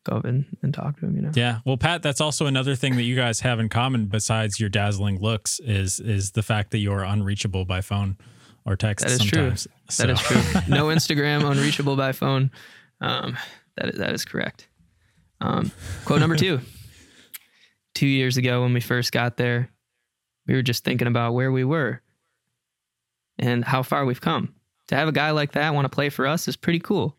go 0.04 0.16
up 0.16 0.24
and, 0.24 0.44
and 0.62 0.74
talk 0.74 0.98
to 1.00 1.06
him. 1.06 1.16
You 1.16 1.22
know. 1.22 1.30
Yeah. 1.34 1.60
Well, 1.64 1.76
Pat, 1.76 2.02
that's 2.02 2.20
also 2.20 2.46
another 2.46 2.74
thing 2.76 2.96
that 2.96 3.04
you 3.04 3.16
guys 3.16 3.40
have 3.40 3.58
in 3.60 3.68
common 3.68 4.06
besides 4.06 4.60
your 4.60 4.68
dazzling 4.68 5.20
looks 5.20 5.58
is 5.60 5.98
is 5.98 6.32
the 6.32 6.42
fact 6.42 6.70
that 6.72 6.78
you're 6.78 7.02
unreachable 7.04 7.64
by 7.64 7.80
phone 7.80 8.16
or 8.64 8.76
text 8.76 9.04
That 9.06 9.12
is 9.12 9.18
sometimes. 9.18 9.66
true. 9.66 9.72
That 9.98 10.10
is 10.10 10.20
true. 10.20 10.60
No 10.68 10.86
Instagram, 10.94 11.48
unreachable 11.50 11.96
by 11.96 12.12
phone. 12.12 12.50
Um, 13.00 13.36
that 13.76 13.90
is, 13.90 13.98
that 13.98 14.14
is 14.14 14.24
correct. 14.24 14.68
Um, 15.40 15.72
quote 16.04 16.20
number 16.20 16.36
two. 16.36 16.60
Two 17.94 18.06
years 18.06 18.38
ago, 18.38 18.62
when 18.62 18.72
we 18.72 18.80
first 18.80 19.12
got 19.12 19.36
there, 19.36 19.68
we 20.46 20.54
were 20.54 20.62
just 20.62 20.82
thinking 20.82 21.06
about 21.08 21.34
where 21.34 21.52
we 21.52 21.62
were 21.62 22.00
and 23.38 23.62
how 23.62 23.82
far 23.82 24.06
we've 24.06 24.20
come. 24.20 24.54
To 24.88 24.96
have 24.96 25.08
a 25.08 25.12
guy 25.12 25.30
like 25.32 25.52
that 25.52 25.74
want 25.74 25.84
to 25.84 25.90
play 25.90 26.08
for 26.08 26.26
us 26.26 26.48
is 26.48 26.56
pretty 26.56 26.78
cool. 26.78 27.16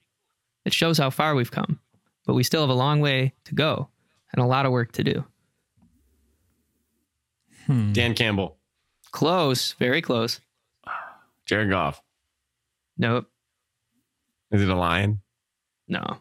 It 0.66 0.74
shows 0.74 0.98
how 0.98 1.12
far 1.12 1.36
we've 1.36 1.52
come, 1.52 1.80
but 2.26 2.34
we 2.34 2.44
still 2.44 2.62
have 2.62 2.72
a 2.72 2.74
long 2.74 3.02
way 3.02 3.34
to 3.46 3.54
go 3.54 3.90
and 4.34 4.44
a 4.44 4.48
lot 4.48 4.66
of 4.66 4.72
work 4.72 4.94
to 4.94 5.04
do. 5.04 5.24
Dan 7.68 8.14
Campbell, 8.16 8.58
Close, 9.12 9.74
very 9.74 10.02
close. 10.02 10.40
Jared 11.54 11.70
Goff. 11.70 12.02
Nope, 12.98 13.28
Is 14.50 14.64
it 14.64 14.70
a 14.70 14.76
lion? 14.76 15.22
No. 15.88 16.18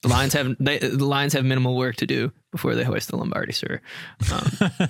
The 0.00 0.08
Lions 0.08 0.32
have 0.32 0.56
they, 0.58 0.78
the 0.78 1.04
Lions 1.04 1.34
have 1.34 1.44
minimal 1.44 1.76
work 1.76 1.96
to 1.96 2.06
do 2.06 2.32
before 2.50 2.74
they 2.74 2.84
hoist 2.84 3.10
the 3.10 3.18
Lombardi, 3.18 3.52
sir. 3.52 3.82
Um, 4.32 4.50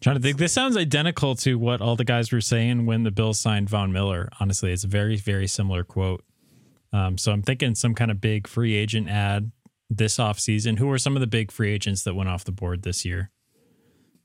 Trying 0.00 0.14
to 0.14 0.22
think. 0.22 0.38
This 0.38 0.52
sounds 0.52 0.76
identical 0.76 1.34
to 1.36 1.58
what 1.58 1.80
all 1.80 1.96
the 1.96 2.04
guys 2.04 2.30
were 2.30 2.40
saying 2.40 2.86
when 2.86 3.02
the 3.02 3.10
Bills 3.10 3.40
signed 3.40 3.68
Von 3.68 3.90
Miller. 3.92 4.28
Honestly, 4.38 4.72
it's 4.72 4.84
a 4.84 4.88
very, 4.88 5.16
very 5.16 5.48
similar 5.48 5.82
quote. 5.82 6.22
Um, 6.92 7.18
so 7.18 7.32
I'm 7.32 7.42
thinking 7.42 7.74
some 7.74 7.96
kind 7.96 8.12
of 8.12 8.20
big 8.20 8.46
free 8.46 8.76
agent 8.76 9.08
ad 9.08 9.50
this 9.90 10.18
offseason. 10.18 10.78
Who 10.78 10.88
are 10.92 10.98
some 10.98 11.16
of 11.16 11.20
the 11.20 11.26
big 11.26 11.50
free 11.50 11.72
agents 11.72 12.04
that 12.04 12.14
went 12.14 12.28
off 12.28 12.44
the 12.44 12.52
board 12.52 12.84
this 12.84 13.04
year? 13.04 13.32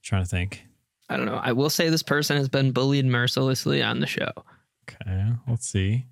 trying 0.04 0.22
to 0.24 0.30
think. 0.30 0.68
I 1.14 1.18
don't 1.18 1.26
know. 1.26 1.40
I 1.42 1.52
will 1.52 1.70
say 1.70 1.90
this 1.90 2.04
person 2.04 2.38
has 2.38 2.50
been 2.50 2.72
bullied 2.72 3.06
mercilessly 3.06 3.82
on 3.84 4.00
the 4.00 4.08
show. 4.08 4.32
Okay, 4.90 5.30
let's 5.48 5.68
see. 5.68 6.06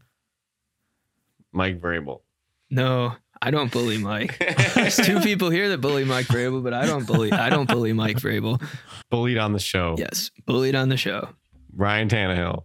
Mike 1.51 1.81
Vrabel. 1.81 2.21
No, 2.69 3.13
I 3.41 3.51
don't 3.51 3.71
bully 3.71 3.97
Mike. 3.97 4.37
There's 4.75 4.95
two 4.97 5.19
people 5.19 5.49
here 5.49 5.69
that 5.69 5.79
bully 5.79 6.05
Mike 6.05 6.27
Vrabel, 6.27 6.63
but 6.63 6.73
I 6.73 6.85
don't 6.85 7.05
bully. 7.05 7.31
I 7.31 7.49
don't 7.49 7.67
bully 7.67 7.91
Mike 7.93 8.17
Vrabel. 8.17 8.61
Bullied 9.09 9.37
on 9.37 9.51
the 9.53 9.59
show. 9.59 9.95
Yes, 9.97 10.31
bullied 10.45 10.75
on 10.75 10.89
the 10.89 10.97
show. 10.97 11.29
Ryan 11.75 12.07
Tannehill. 12.07 12.63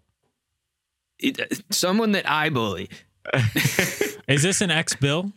It- 1.18 1.40
uh, 1.40 1.46
someone 1.70 2.12
that 2.12 2.28
I 2.30 2.50
bully. 2.50 2.88
Is 4.28 4.42
this 4.42 4.60
an 4.60 4.70
ex 4.70 4.94
Bill? 4.94 5.32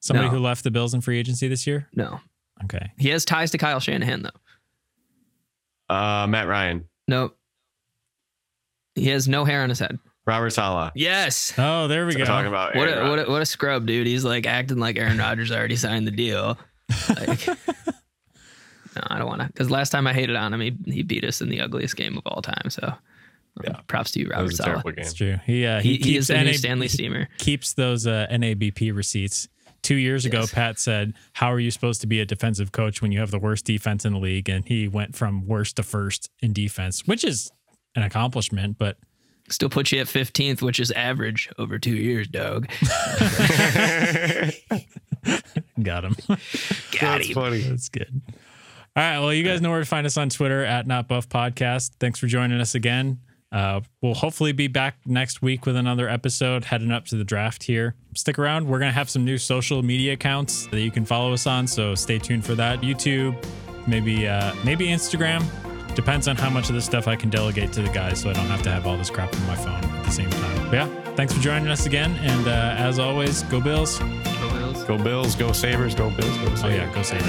Somebody 0.00 0.28
No. 0.28 0.34
who 0.36 0.40
left 0.40 0.64
the 0.64 0.70
Bills 0.70 0.94
in 0.94 1.00
free 1.00 1.18
agency 1.18 1.46
this 1.48 1.66
year? 1.66 1.88
No, 1.94 2.20
Okay. 2.64 2.92
he 2.98 3.10
has 3.10 3.24
ties 3.24 3.50
to 3.52 3.58
Kyle 3.58 3.80
Shanahan 3.80 4.22
though. 4.22 4.30
Uh, 5.88 6.26
Matt 6.28 6.46
Ryan. 6.48 6.84
Nope. 7.06 7.36
He 8.94 9.08
has 9.08 9.28
no 9.28 9.44
hair 9.44 9.62
on 9.62 9.68
his 9.68 9.78
head. 9.78 9.98
Robert 10.26 10.50
Saleh. 10.50 10.92
Yes. 10.94 11.54
Oh, 11.56 11.88
there 11.88 12.04
we 12.06 12.12
We're 12.14 12.18
go. 12.18 12.24
talking 12.26 12.48
about 12.48 12.74
What 12.76 12.88
a, 12.88 13.08
what, 13.08 13.18
a, 13.18 13.30
what 13.30 13.42
a 13.42 13.46
scrub, 13.46 13.86
dude. 13.86 14.06
He's 14.06 14.24
like 14.24 14.46
acting 14.46 14.78
like 14.78 14.98
Aaron 14.98 15.16
Rodgers 15.18 15.50
already 15.50 15.76
signed 15.76 16.06
the 16.06 16.10
deal. 16.10 16.58
Like, 17.08 17.46
no, 18.96 19.02
I 19.06 19.18
don't 19.18 19.26
want 19.28 19.40
to. 19.40 19.46
Because 19.46 19.70
last 19.70 19.90
time 19.90 20.06
I 20.06 20.12
hated 20.12 20.36
on 20.36 20.52
him, 20.52 20.60
he, 20.60 20.76
he 20.84 21.02
beat 21.02 21.24
us 21.24 21.40
in 21.40 21.48
the 21.48 21.60
ugliest 21.60 21.96
game 21.96 22.18
of 22.18 22.26
all 22.26 22.42
time. 22.42 22.68
So, 22.68 22.82
um, 22.86 22.94
Yeah. 23.64 23.80
props 23.86 24.10
to 24.12 24.20
you, 24.20 24.26
That 24.28 24.36
Robert 24.36 24.52
Saleh. 24.54 24.66
terrible 24.72 24.90
game. 24.92 25.04
It's 25.04 25.14
true. 25.14 25.38
He 25.46 25.64
uh, 25.64 25.80
He, 25.80 25.90
he, 25.92 25.96
he, 25.96 26.02
keeps 26.02 26.18
is 26.18 26.26
the 26.28 26.42
new 26.44 26.52
Stanley 26.54 26.88
Steamer. 26.88 27.28
keeps 27.38 27.72
those 27.72 28.06
uh, 28.06 28.26
NABP 28.30 28.94
receipts. 28.94 29.48
Two 29.82 29.94
years 29.94 30.24
ago, 30.24 30.44
Pat 30.46 30.78
said, 30.78 31.14
"How 31.34 31.52
are 31.52 31.60
you 31.60 31.70
supposed 31.70 32.00
to 32.02 32.06
be 32.06 32.20
a 32.20 32.24
defensive 32.26 32.72
coach 32.72 33.00
when 33.00 33.12
you 33.12 33.20
have 33.20 33.30
the 33.30 33.38
worst 33.38 33.64
defense 33.64 34.04
in 34.04 34.12
the 34.12 34.18
league?" 34.18 34.48
And 34.48 34.66
he 34.66 34.88
went 34.88 35.16
from 35.16 35.46
worst 35.46 35.76
to 35.76 35.82
first 35.82 36.30
in 36.40 36.52
defense, 36.52 37.06
which 37.06 37.24
is 37.24 37.52
an 37.94 38.02
accomplishment. 38.02 38.76
But 38.78 38.98
Still 39.50 39.70
put 39.70 39.92
you 39.92 40.00
at 40.00 40.06
15th, 40.08 40.60
which 40.60 40.78
is 40.78 40.90
average 40.90 41.48
over 41.58 41.78
two 41.78 41.96
years, 41.96 42.28
dog. 42.28 42.68
got 45.82 46.04
him. 46.04 46.14
Got 46.28 46.38
That's 47.00 47.28
him. 47.28 47.34
funny. 47.34 47.60
That's 47.62 47.88
good. 47.88 48.20
All 48.94 49.02
right. 49.02 49.18
Well, 49.20 49.32
you 49.32 49.42
guys 49.44 49.62
know 49.62 49.70
where 49.70 49.80
to 49.80 49.86
find 49.86 50.06
us 50.06 50.18
on 50.18 50.28
Twitter 50.28 50.64
at 50.64 50.86
Not 50.86 51.08
Buff 51.08 51.30
Podcast. 51.30 51.92
Thanks 51.98 52.18
for 52.18 52.26
joining 52.26 52.60
us 52.60 52.74
again. 52.74 53.20
Uh, 53.50 53.80
we'll 54.02 54.14
hopefully 54.14 54.52
be 54.52 54.68
back 54.68 54.98
next 55.06 55.40
week 55.40 55.64
with 55.64 55.76
another 55.76 56.08
episode 56.08 56.66
heading 56.66 56.90
up 56.90 57.06
to 57.06 57.16
the 57.16 57.24
draft 57.24 57.62
here. 57.62 57.94
Stick 58.14 58.38
around. 58.38 58.66
We're 58.66 58.78
going 58.78 58.90
to 58.90 58.94
have 58.94 59.08
some 59.08 59.24
new 59.24 59.38
social 59.38 59.82
media 59.82 60.14
accounts 60.14 60.66
that 60.68 60.80
you 60.80 60.90
can 60.90 61.04
follow 61.04 61.32
us 61.32 61.46
on. 61.46 61.66
So 61.66 61.94
stay 61.94 62.18
tuned 62.18 62.44
for 62.44 62.54
that. 62.56 62.82
YouTube, 62.82 63.42
maybe, 63.86 64.28
uh, 64.28 64.54
maybe 64.64 64.88
Instagram. 64.88 65.44
Depends 65.94 66.28
on 66.28 66.36
how 66.36 66.50
much 66.50 66.68
of 66.68 66.74
this 66.74 66.84
stuff 66.84 67.08
I 67.08 67.16
can 67.16 67.30
delegate 67.30 67.72
to 67.72 67.82
the 67.82 67.88
guys 67.88 68.20
so 68.20 68.30
I 68.30 68.34
don't 68.34 68.46
have 68.46 68.62
to 68.62 68.70
have 68.70 68.86
all 68.86 68.96
this 68.96 69.10
crap 69.10 69.34
on 69.34 69.46
my 69.46 69.56
phone 69.56 69.82
at 69.82 70.04
the 70.04 70.10
same 70.10 70.30
time. 70.30 70.70
But 70.70 70.74
yeah. 70.74 71.08
Thanks 71.18 71.32
for 71.32 71.40
joining 71.40 71.66
us 71.66 71.86
again. 71.86 72.14
And 72.22 72.46
uh, 72.46 72.76
as 72.78 73.00
always, 73.00 73.42
go 73.44 73.60
Bills. 73.60 73.98
Go 73.98 74.52
Bills. 74.52 74.84
Go 74.84 74.96
Bills, 74.96 75.34
go 75.34 75.50
Sabres, 75.50 75.96
go 75.96 76.10
Bills, 76.10 76.38
go 76.38 76.54
Sabres. 76.54 76.62
Oh, 76.62 76.68
yeah. 76.68 76.94
Go 76.94 77.02
Sabres. 77.02 77.26